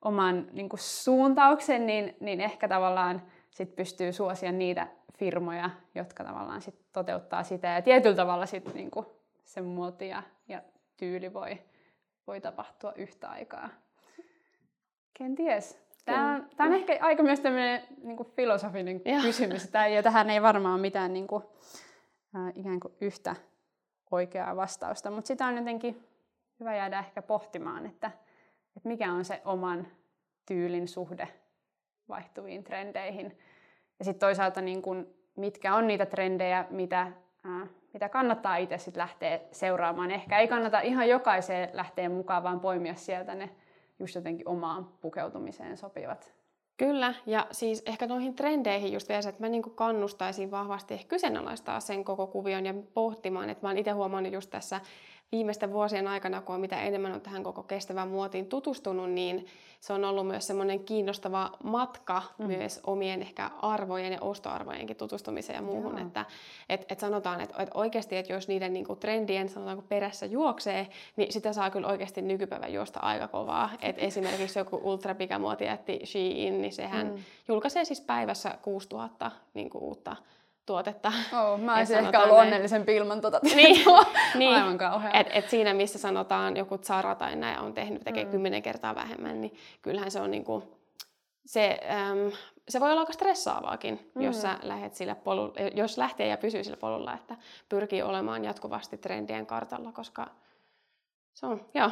oman 0.01 0.47
niin 0.51 0.69
kuin 0.69 0.79
suuntauksen, 0.79 1.85
niin, 1.85 2.15
niin 2.19 2.41
ehkä 2.41 2.67
tavallaan 2.67 3.21
sit 3.49 3.75
pystyy 3.75 4.13
suosia 4.13 4.51
niitä 4.51 4.87
firmoja, 5.17 5.69
jotka 5.95 6.23
tavallaan 6.23 6.61
sit 6.61 6.75
toteuttaa 6.93 7.43
sitä. 7.43 7.67
Ja 7.67 7.81
tietyllä 7.81 8.15
tavalla 8.15 8.45
sit 8.45 8.73
niin 8.73 8.91
kuin 8.91 9.05
se 9.43 9.61
muoti 9.61 10.07
ja, 10.07 10.23
ja 10.47 10.61
tyyli 10.97 11.33
voi, 11.33 11.59
voi 12.27 12.41
tapahtua 12.41 12.93
yhtä 12.95 13.29
aikaa. 13.29 13.69
Kenties. 15.19 15.79
Tämä 16.05 16.35
on, 16.35 16.49
tämä 16.57 16.69
on 16.69 16.75
ehkä 16.75 16.97
aika 17.01 17.23
myös 17.23 17.39
tämmöinen 17.39 17.81
niin 18.03 18.17
kuin 18.17 18.29
filosofinen 18.35 19.01
ja. 19.05 19.21
kysymys, 19.27 19.67
Tämä, 19.67 19.87
ja 19.87 20.03
tähän 20.03 20.29
ei 20.29 20.41
varmaan 20.41 20.73
ole 20.73 20.81
mitään 20.81 21.13
niin 21.13 21.27
kuin, 21.27 21.43
äh, 22.35 22.51
ikään 22.55 22.79
kuin 22.79 22.93
yhtä 23.01 23.35
oikeaa 24.11 24.55
vastausta, 24.55 25.11
mutta 25.11 25.27
sitä 25.27 25.45
on 25.45 25.57
jotenkin 25.57 26.07
hyvä 26.59 26.75
jäädä 26.75 26.99
ehkä 26.99 27.21
pohtimaan, 27.21 27.85
että, 27.85 28.11
että 28.77 28.89
mikä 28.89 29.13
on 29.13 29.25
se 29.25 29.41
oman 29.45 29.87
tyylin 30.45 30.87
suhde 30.87 31.27
vaihtuviin 32.09 32.63
trendeihin. 32.63 33.37
Ja 33.99 34.05
sitten 34.05 34.19
toisaalta 34.19 34.61
niin 34.61 34.81
kuin, 34.81 35.07
mitkä 35.35 35.75
on 35.75 35.87
niitä 35.87 36.05
trendejä, 36.05 36.65
mitä, 36.69 37.01
äh, 37.01 37.69
mitä 37.93 38.09
kannattaa 38.09 38.55
itse 38.55 38.77
sit 38.77 38.97
lähteä 38.97 39.39
seuraamaan. 39.51 40.11
Ehkä 40.11 40.39
ei 40.39 40.47
kannata 40.47 40.79
ihan 40.79 41.09
jokaiseen 41.09 41.69
lähteä 41.73 42.09
mukaan, 42.09 42.43
vaan 42.43 42.59
poimia 42.59 42.95
sieltä 42.95 43.35
ne 43.35 43.49
just 43.99 44.15
jotenkin 44.15 44.47
omaan 44.47 44.89
pukeutumiseen 45.01 45.77
sopivat. 45.77 46.33
Kyllä, 46.77 47.13
ja 47.25 47.47
siis 47.51 47.83
ehkä 47.85 48.07
noihin 48.07 48.35
trendeihin 48.35 48.93
just 48.93 49.09
vielä 49.09 49.21
se, 49.21 49.29
että 49.29 49.41
mä 49.41 49.49
niin 49.49 49.75
kannustaisin 49.75 50.51
vahvasti 50.51 50.93
ehkä 50.93 51.07
kyseenalaistaa 51.07 51.79
sen 51.79 52.03
koko 52.03 52.27
kuvion 52.27 52.65
ja 52.65 52.73
pohtimaan, 52.93 53.49
että 53.49 53.65
mä 53.65 53.69
oon 53.69 53.77
itse 53.77 53.91
huomannut 53.91 54.33
just 54.33 54.49
tässä 54.49 54.81
viimeisten 55.31 55.73
vuosien 55.73 56.07
aikana, 56.07 56.41
kun 56.41 56.55
on 56.55 56.61
mitä 56.61 56.81
enemmän 56.81 57.11
on 57.11 57.21
tähän 57.21 57.43
koko 57.43 57.63
kestävään 57.63 58.07
muotiin 58.07 58.45
tutustunut, 58.45 59.11
niin 59.11 59.45
se 59.79 59.93
on 59.93 60.05
ollut 60.05 60.27
myös 60.27 60.47
semmoinen 60.47 60.79
kiinnostava 60.79 61.51
matka 61.63 62.21
mm. 62.37 62.45
myös 62.45 62.79
omien 62.83 63.21
ehkä 63.21 63.51
arvojen 63.61 64.13
ja 64.13 64.21
ostoarvojenkin 64.21 64.95
tutustumiseen 64.95 65.55
ja 65.55 65.61
muuhun. 65.61 65.97
Joo. 65.97 66.07
Että 66.07 66.25
et, 66.69 66.91
et 66.91 66.99
sanotaan, 66.99 67.41
että 67.41 67.63
et 67.63 67.69
oikeasti, 67.73 68.17
että 68.17 68.33
jos 68.33 68.47
niiden 68.47 68.73
niinku 68.73 68.95
trendien 68.95 69.49
sanotaanko 69.49 69.83
perässä 69.89 70.25
juoksee, 70.25 70.87
niin 71.15 71.33
sitä 71.33 71.53
saa 71.53 71.69
kyllä 71.69 71.87
oikeasti 71.87 72.21
nykypäivän 72.21 72.73
juosta 72.73 72.99
aika 72.99 73.27
kovaa. 73.27 73.69
Et 73.81 73.95
esimerkiksi 73.99 74.59
joku 74.59 74.81
ultrapikamuotijätti 74.83 75.99
Shein, 76.05 76.61
niin 76.61 76.73
sehän 76.73 77.07
mm. 77.07 77.23
julkaisee 77.47 77.85
siis 77.85 78.01
päivässä 78.01 78.57
6000 78.61 79.31
niinku 79.53 79.77
uutta 79.77 80.15
tuotetta. 80.69 81.11
Oh, 81.33 81.59
mä 81.59 81.75
olisin 81.77 81.97
ehkä 81.97 82.19
ollut 82.19 82.37
onnellisen 82.37 82.83
ilman 82.87 83.21
tuota 83.21 83.39
niin, 83.43 83.85
niin. 84.35 84.55
Aivan 84.55 84.77
kauhean. 84.77 85.15
Et, 85.15 85.27
et 85.31 85.49
siinä, 85.49 85.73
missä 85.73 85.99
sanotaan 85.99 86.57
joku 86.57 86.77
Zara 86.77 87.15
tai 87.15 87.35
näin 87.35 87.59
on 87.59 87.73
tehnyt, 87.73 88.03
tekee 88.03 88.25
mm. 88.25 88.31
kymmenen 88.31 88.61
kertaa 88.61 88.95
vähemmän, 88.95 89.41
niin 89.41 89.53
kyllähän 89.81 90.11
se 90.11 90.19
on 90.19 90.31
niinku, 90.31 90.63
se, 91.45 91.79
äm, 92.11 92.31
se 92.69 92.79
voi 92.79 92.91
olla 92.91 93.01
aika 93.01 93.13
stressaavaakin, 93.13 94.11
mm. 94.15 94.21
jos, 94.21 94.41
sä 94.41 94.59
lähet 94.61 94.95
sillä 94.95 95.15
polulla, 95.15 95.53
jos 95.75 95.97
lähtee 95.97 96.27
ja 96.27 96.37
pysyy 96.37 96.63
sillä 96.63 96.77
polulla, 96.77 97.13
että 97.13 97.35
pyrkii 97.69 98.01
olemaan 98.01 98.45
jatkuvasti 98.45 98.97
trendien 98.97 99.45
kartalla, 99.45 99.91
koska 99.91 100.27
se 101.33 101.45
on, 101.45 101.65
joo, 101.73 101.91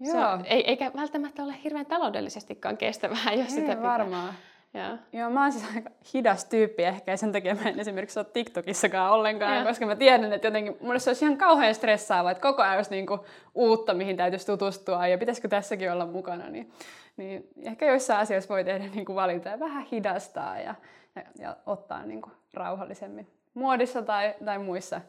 joo. 0.00 0.12
Se 0.12 0.26
on, 0.26 0.44
ei, 0.46 0.70
eikä 0.70 0.90
välttämättä 0.96 1.42
ole 1.42 1.54
hirveän 1.64 1.86
taloudellisestikaan 1.86 2.76
kestävää, 2.76 3.32
jos 3.38 3.38
ei, 3.40 3.50
sitä 3.50 3.60
pitää. 3.60 3.82
varmaan. 3.82 4.34
Joo. 4.76 4.98
Joo, 5.12 5.30
mä 5.30 5.42
oon 5.42 5.52
siis 5.52 5.64
aika 5.74 5.90
hidas 6.14 6.44
tyyppi 6.44 6.84
ehkä, 6.84 7.10
ja 7.10 7.16
sen 7.16 7.32
takia 7.32 7.54
mä 7.54 7.68
en 7.68 7.80
esimerkiksi 7.80 8.18
ole 8.18 8.26
TikTokissakaan 8.32 9.12
ollenkaan, 9.12 9.56
ja. 9.56 9.64
koska 9.64 9.86
mä 9.86 9.96
tiedän, 9.96 10.32
että 10.32 10.46
jotenkin 10.46 10.76
mulle 10.80 10.98
se 10.98 11.10
olisi 11.10 11.24
ihan 11.24 11.38
kauhean 11.38 11.74
stressaavaa, 11.74 12.30
että 12.30 12.42
koko 12.42 12.62
ajan 12.62 12.76
olisi 12.76 12.90
niinku 12.90 13.18
uutta, 13.54 13.94
mihin 13.94 14.16
täytyisi 14.16 14.46
tutustua, 14.46 15.06
ja 15.06 15.18
pitäisikö 15.18 15.48
tässäkin 15.48 15.92
olla 15.92 16.06
mukana, 16.06 16.48
niin, 16.48 16.72
niin 17.16 17.48
ehkä 17.62 17.86
joissain 17.86 18.20
asioissa 18.20 18.54
voi 18.54 18.64
tehdä 18.64 18.84
niinku 18.94 19.14
valintoja 19.14 19.54
ja 19.54 19.60
vähän 19.60 19.86
hidastaa 19.92 20.58
ja, 20.58 20.74
ja, 21.16 21.22
ja 21.38 21.56
ottaa 21.66 22.02
niinku 22.02 22.30
rauhallisemmin 22.54 23.26
muodissa 23.54 24.02
tai, 24.02 24.34
tai 24.44 24.58
muissa 24.58 25.00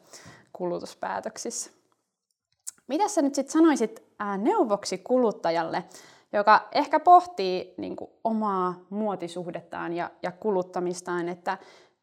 kulutuspäätöksissä. 0.53 1.71
Mitä 2.87 3.07
sä 3.07 3.21
nyt 3.21 3.35
sitten 3.35 3.53
sanoisit 3.53 4.03
ää, 4.19 4.37
neuvoksi 4.37 4.97
kuluttajalle, 4.97 5.83
joka 6.33 6.67
ehkä 6.71 6.99
pohtii 6.99 7.73
niin 7.77 7.95
kuin, 7.95 8.11
omaa 8.23 8.75
muotisuhdettaan 8.89 9.93
ja, 9.93 10.09
ja 10.23 10.31
kuluttamistaan, 10.31 11.29
että 11.29 11.57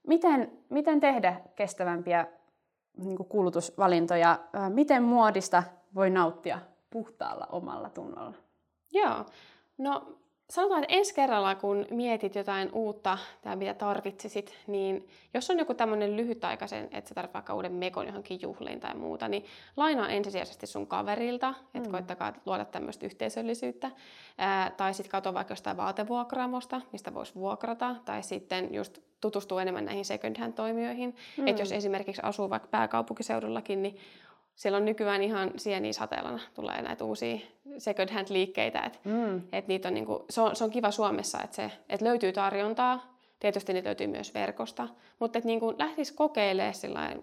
miten, 0.06 0.52
miten 0.68 1.00
tehdä 1.00 1.40
kestävämpiä 1.54 2.26
niin 2.96 3.16
kuin 3.16 3.28
kulutusvalintoja, 3.28 4.38
miten 4.68 5.02
muodista 5.02 5.62
voi 5.94 6.10
nauttia 6.10 6.58
puhtaalla 6.90 7.46
omalla 7.50 7.90
tunnolla? 7.90 8.34
Joo, 8.92 9.24
no 9.78 10.18
sanotaan, 10.50 10.82
että 10.84 10.94
ensi 10.94 11.14
kerralla, 11.14 11.54
kun 11.54 11.86
mietit 11.90 12.34
jotain 12.34 12.72
uutta 12.72 13.18
tai 13.42 13.56
mitä 13.56 13.74
tarvitsisit, 13.74 14.58
niin 14.66 15.08
jos 15.34 15.50
on 15.50 15.58
joku 15.58 15.74
tämmöinen 15.74 16.16
lyhytaikaisen, 16.16 16.84
että 16.84 17.08
sä 17.08 17.14
tarvitset 17.14 17.34
vaikka 17.34 17.54
uuden 17.54 17.72
mekon 17.72 18.06
johonkin 18.06 18.42
juhliin 18.42 18.80
tai 18.80 18.94
muuta, 18.94 19.28
niin 19.28 19.44
lainaa 19.76 20.08
ensisijaisesti 20.08 20.66
sun 20.66 20.86
kaverilta, 20.86 21.54
että 21.74 21.88
mm. 21.88 21.92
koittakaa 21.92 22.32
luoda 22.46 22.64
tämmöistä 22.64 23.06
yhteisöllisyyttä. 23.06 23.90
Ää, 24.38 24.70
tai 24.70 24.94
sitten 24.94 25.10
katso 25.10 25.34
vaikka 25.34 25.52
jostain 25.52 25.76
vaatevuokraamosta, 25.76 26.80
mistä 26.92 27.14
voisi 27.14 27.34
vuokrata, 27.34 27.96
tai 28.04 28.22
sitten 28.22 28.74
just 28.74 28.98
tutustuu 29.20 29.58
enemmän 29.58 29.84
näihin 29.84 30.04
second 30.04 30.38
hand 30.38 30.52
toimijoihin. 30.52 31.16
Mm. 31.36 31.48
Että 31.48 31.62
jos 31.62 31.72
esimerkiksi 31.72 32.22
asuu 32.24 32.50
vaikka 32.50 32.68
pääkaupunkiseudullakin, 32.68 33.82
niin 33.82 33.96
siellä 34.54 34.76
on 34.76 34.84
nykyään 34.84 35.22
ihan 35.22 35.50
sieni 35.56 35.92
sateelana 35.92 36.40
tulee 36.54 36.82
näitä 36.82 37.04
uusia 37.04 37.38
second 37.78 38.10
hand 38.10 38.26
liikkeitä. 38.30 38.80
Et, 38.80 39.00
mm. 39.04 39.42
et 39.52 39.68
niitä 39.68 39.88
on 39.88 39.94
niinku, 39.94 40.24
se, 40.30 40.40
on, 40.40 40.56
se 40.56 40.64
on 40.64 40.70
kiva 40.70 40.90
Suomessa, 40.90 41.42
että 41.42 41.56
se, 41.56 41.70
et 41.88 42.00
löytyy 42.00 42.32
tarjontaa. 42.32 43.14
Tietysti 43.40 43.72
niitä 43.72 43.86
löytyy 43.86 44.06
myös 44.06 44.34
verkosta. 44.34 44.88
Mutta 45.18 45.38
että 45.38 45.46
niinku 45.46 45.74
lähtisi 45.78 46.14
kokeilemaan 46.14 47.22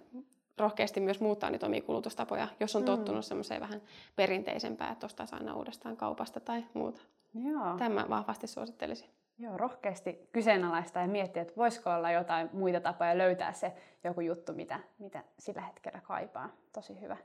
rohkeasti 0.58 1.00
myös 1.00 1.20
muuttaa 1.20 1.50
niitä 1.50 1.65
omia 1.65 1.82
kulutustapoja, 1.82 2.48
jos 2.60 2.76
on 2.76 2.82
mm. 2.82 2.86
tottunut 2.86 3.26
semmoiseen 3.26 3.62
vähän 3.62 3.82
perinteisempään, 4.15 4.91
että 4.91 5.06
ostaisi 5.06 5.36
aina 5.36 5.56
uudestaan 5.56 5.98
kaupasta 5.98 6.39
tai 6.39 6.63
muuta. 6.74 7.02
Joo. 7.34 7.78
Tämä 7.78 8.06
vahvasti 8.10 8.48
suosittelisin. 8.48 9.10
Joo, 9.39 9.58
rohkeasti 9.58 10.30
kyseenalaista 10.32 11.00
ja 11.00 11.08
miettiä, 11.08 11.41
että 11.41 11.54
voisiko 11.58 11.89
olla 11.89 12.12
jotain 12.12 12.50
muita 12.54 12.80
tapoja 12.82 13.17
löytää 13.17 13.54
se 13.54 13.74
joku 14.04 14.22
juttu, 14.22 14.54
mitä, 14.54 14.80
mitä 15.00 15.24
sillä 15.39 15.62
hetkellä 15.62 16.02
kaipaa. 16.04 16.50
Tosi 16.74 17.02
hyvä, 17.02 17.17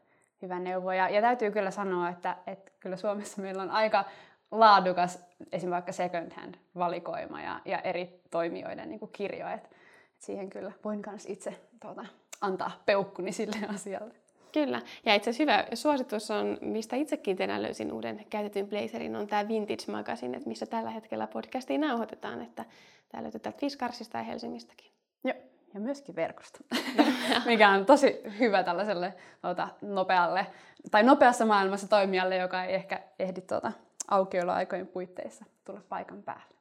hyvä 0.42 0.58
neuvo. 0.58 0.92
Ja, 0.92 1.08
ja 1.08 1.20
täytyy 1.20 1.50
kyllä 1.50 1.70
sanoa, 1.70 2.08
että, 2.08 2.36
että 2.46 2.72
kyllä 2.80 2.96
Suomessa 2.96 3.42
meillä 3.42 3.62
on 3.62 3.70
aika 3.70 4.04
laadukas 4.50 5.16
esimerkiksi 5.52 5.70
vaikka 5.70 5.92
second 5.92 6.32
hand 6.32 6.54
valikoima 6.74 7.42
ja, 7.42 7.60
ja 7.64 7.78
eri 7.78 8.20
toimijoiden 8.30 8.88
niin 8.88 9.00
kirjo. 9.12 9.48
Että, 9.48 9.68
että 9.68 10.26
siihen 10.26 10.50
kyllä 10.50 10.72
voin 10.84 11.02
myös 11.06 11.26
itse 11.26 11.60
tuota, 11.80 12.06
antaa 12.40 12.70
peukkuni 12.86 13.32
sille 13.32 13.56
asialle. 13.74 14.25
Kyllä. 14.64 14.82
Ja 15.04 15.14
itse 15.14 15.30
asiassa 15.30 15.42
hyvä 15.42 15.66
suositus 15.74 16.30
on, 16.30 16.58
mistä 16.60 16.96
itsekin 16.96 17.36
tänään 17.36 17.62
löysin 17.62 17.92
uuden 17.92 18.26
käytetyn 18.30 18.68
blazerin, 18.68 19.16
on 19.16 19.26
tämä 19.26 19.48
Vintage 19.48 19.92
Magazine, 19.92 20.36
että 20.36 20.48
missä 20.48 20.66
tällä 20.66 20.90
hetkellä 20.90 21.26
podcastia 21.26 21.78
nauhoitetaan. 21.78 22.42
Että 22.42 22.64
tämä 23.08 23.22
löytyy 23.22 23.40
täältä 23.40 23.58
Fiskarsista 23.58 24.18
ja 24.18 24.24
Helsingistäkin. 24.24 24.92
Joo, 25.24 25.34
ja 25.74 25.80
myöskin 25.80 26.16
verkosta, 26.16 26.58
mikä 27.46 27.70
on 27.70 27.86
tosi 27.86 28.20
hyvä 28.38 28.62
tällaiselle 28.62 29.14
tuota, 29.42 29.68
nopealle, 29.80 30.46
tai 30.90 31.02
nopeassa 31.02 31.46
maailmassa 31.46 31.88
toimijalle, 31.88 32.36
joka 32.36 32.64
ei 32.64 32.74
ehkä 32.74 33.02
ehdi 33.18 33.40
tuota, 33.40 33.72
aukioloaikojen 34.08 34.86
puitteissa 34.86 35.44
tulla 35.64 35.80
paikan 35.88 36.22
päälle. 36.22 36.56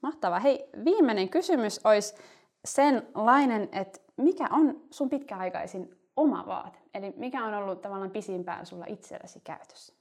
Mahtavaa. 0.00 0.40
Hei, 0.40 0.68
viimeinen 0.84 1.28
kysymys 1.28 1.80
olisi 1.84 2.14
senlainen, 2.64 3.68
että 3.72 4.00
mikä 4.16 4.48
on 4.50 4.80
sun 4.90 5.10
pitkäaikaisin 5.10 5.99
oma 6.16 6.46
vaate? 6.46 6.78
Eli 6.94 7.12
mikä 7.16 7.44
on 7.44 7.54
ollut 7.54 7.82
tavallaan 7.82 8.10
pisimpään 8.10 8.66
sulla 8.66 8.84
itselläsi 8.88 9.40
käytössä? 9.40 9.94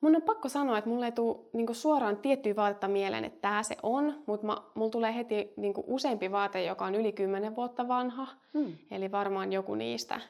Mun 0.00 0.16
on 0.16 0.22
pakko 0.22 0.48
sanoa, 0.48 0.78
että 0.78 0.90
mulle 0.90 1.06
ei 1.06 1.12
tule 1.12 1.36
niinku 1.52 1.74
suoraan 1.74 2.16
tiettyä 2.16 2.56
vaatetta 2.56 2.88
mieleen, 2.88 3.24
että 3.24 3.40
tämä 3.40 3.62
se 3.62 3.76
on, 3.82 4.22
mutta 4.26 4.62
mulla 4.74 4.90
tulee 4.90 5.14
heti 5.14 5.52
niinku 5.56 5.84
useampi 5.86 6.32
vaate, 6.32 6.64
joka 6.64 6.84
on 6.84 6.94
yli 6.94 7.12
10 7.12 7.56
vuotta 7.56 7.88
vanha. 7.88 8.26
Hmm. 8.54 8.72
Eli 8.90 9.12
varmaan 9.12 9.52
joku 9.52 9.74
niistä. 9.74 10.20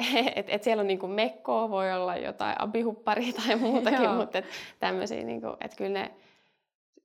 et, 0.36 0.46
et 0.48 0.62
siellä 0.62 0.80
on 0.80 0.86
niinku 0.86 1.06
mekkoa, 1.06 1.70
voi 1.70 1.92
olla 1.92 2.16
jotain 2.16 2.56
abihupparia 2.58 3.32
tai 3.32 3.56
muutakin, 3.56 4.10
mutta 4.20 4.38
et 4.38 4.44
tämmöisiä, 4.78 5.24
niinku, 5.24 5.46
että 5.60 5.76
kyllä 5.76 5.90
ne, 5.90 6.10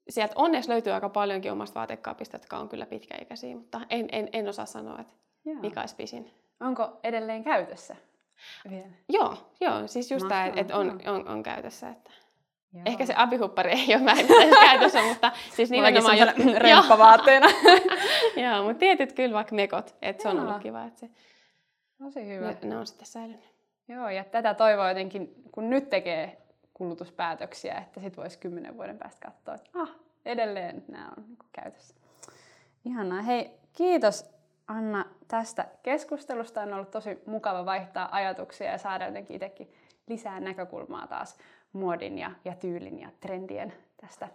sieltä 0.09 0.33
onneksi 0.35 0.69
löytyy 0.69 0.93
aika 0.93 1.09
paljonkin 1.09 1.51
omasta 1.51 1.79
vaatekaapista, 1.79 2.35
jotka 2.35 2.57
on 2.57 2.69
kyllä 2.69 2.85
pitkäikäisiä, 2.85 3.55
mutta 3.55 3.81
en, 3.89 4.07
en, 4.11 4.29
en 4.33 4.49
osaa 4.49 4.65
sanoa, 4.65 4.99
että 4.99 5.13
mikä 5.61 5.79
olisi 5.79 5.95
pisin. 5.95 6.31
Onko 6.59 6.99
edelleen 7.03 7.43
käytössä? 7.43 7.95
Vielä? 8.69 8.87
Joo, 9.09 9.51
joo, 9.61 9.87
siis 9.87 10.11
just 10.11 10.27
tämä, 10.27 10.45
että 10.55 10.77
on, 10.77 10.99
on, 11.07 11.27
on 11.27 11.43
käytössä. 11.43 11.89
Että. 11.89 12.11
Joo. 12.73 12.83
Ehkä 12.85 13.05
se 13.05 13.13
abihuppari 13.17 13.71
ei 13.71 13.95
ole 13.95 14.05
vähän 14.05 14.25
käytössä, 14.69 15.01
mutta 15.01 15.31
siis 15.55 15.69
nimenomaan... 15.69 16.17
jo... 16.17 16.25
remppavaatteena. 16.57 17.47
joo, 18.43 18.63
mutta 18.65 18.79
tietyt 18.79 19.13
kyllä 19.13 19.35
vaikka 19.35 19.55
mekot, 19.55 19.95
että 20.01 20.23
se 20.23 20.29
on 20.29 20.39
ollut 20.39 20.61
kiva, 20.61 20.83
että 20.83 20.99
se... 20.99 21.09
Tosi 21.97 22.27
hyvä. 22.27 22.47
Ne, 22.47 22.57
ne 22.63 22.77
on 22.77 22.87
sitten 22.87 23.07
säilynyt. 23.07 23.55
Joo, 23.87 24.09
ja 24.09 24.23
tätä 24.23 24.53
toivoa 24.53 24.89
jotenkin, 24.89 25.35
kun 25.51 25.69
nyt 25.69 25.89
tekee 25.89 26.41
kulutuspäätöksiä, 26.73 27.77
että 27.77 27.99
sitten 27.99 28.21
voisi 28.21 28.39
kymmenen 28.39 28.77
vuoden 28.77 28.97
päästä 28.97 29.25
katsoa, 29.25 29.55
että 29.55 29.69
ah, 29.73 29.89
edelleen 30.25 30.83
nämä 30.87 31.11
on 31.17 31.23
niin 31.27 31.37
käytössä. 31.51 31.95
Ihanaa. 32.85 33.21
Hei, 33.21 33.51
kiitos 33.73 34.34
Anna 34.67 35.05
tästä 35.27 35.67
keskustelusta. 35.83 36.61
On 36.61 36.73
ollut 36.73 36.91
tosi 36.91 37.21
mukava 37.25 37.65
vaihtaa 37.65 38.09
ajatuksia 38.11 38.71
ja 38.71 38.77
saada 38.77 39.05
jotenkin 39.05 39.35
itsekin 39.35 39.73
lisää 40.07 40.39
näkökulmaa 40.39 41.07
taas 41.07 41.37
muodin 41.73 42.17
ja, 42.17 42.31
ja 42.45 42.55
tyylin 42.55 42.99
ja 42.99 43.09
trendien 43.19 43.73
tästä 44.01 44.27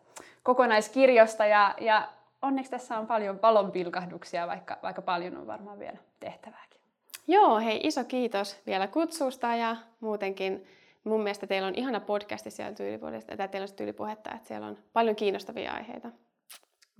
kokonaiskirjosta. 0.42 1.46
Ja, 1.46 1.74
ja 1.80 2.08
onneksi 2.42 2.70
tässä 2.70 2.98
on 2.98 3.06
paljon 3.06 3.42
valonpilkahduksia, 3.42 4.46
vaikka, 4.46 4.78
vaikka 4.82 5.02
paljon 5.02 5.36
on 5.36 5.46
varmaan 5.46 5.78
vielä 5.78 5.98
tehtävääkin. 6.20 6.80
Joo, 7.26 7.58
hei 7.58 7.80
iso 7.82 8.04
kiitos 8.04 8.60
vielä 8.66 8.86
kutsusta 8.86 9.54
ja 9.54 9.76
muutenkin 10.00 10.66
mun 11.04 11.22
mielestä 11.22 11.46
teillä 11.46 11.68
on 11.68 11.74
ihana 11.74 12.00
podcasti 12.00 12.50
siellä 12.50 12.74
tyylipuhetta, 12.74 13.36
tai 13.36 13.48
teillä 13.48 13.64
on 13.64 13.76
tyylipuhetta, 13.76 14.34
että 14.34 14.48
siellä 14.48 14.66
on 14.66 14.78
paljon 14.92 15.16
kiinnostavia 15.16 15.72
aiheita. 15.72 16.10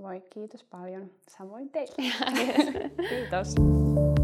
Voi, 0.03 0.23
kiitos 0.31 0.65
paljon. 0.65 1.11
Samoin 1.29 1.71
teille. 1.71 2.13
Kiitos. 3.09 3.55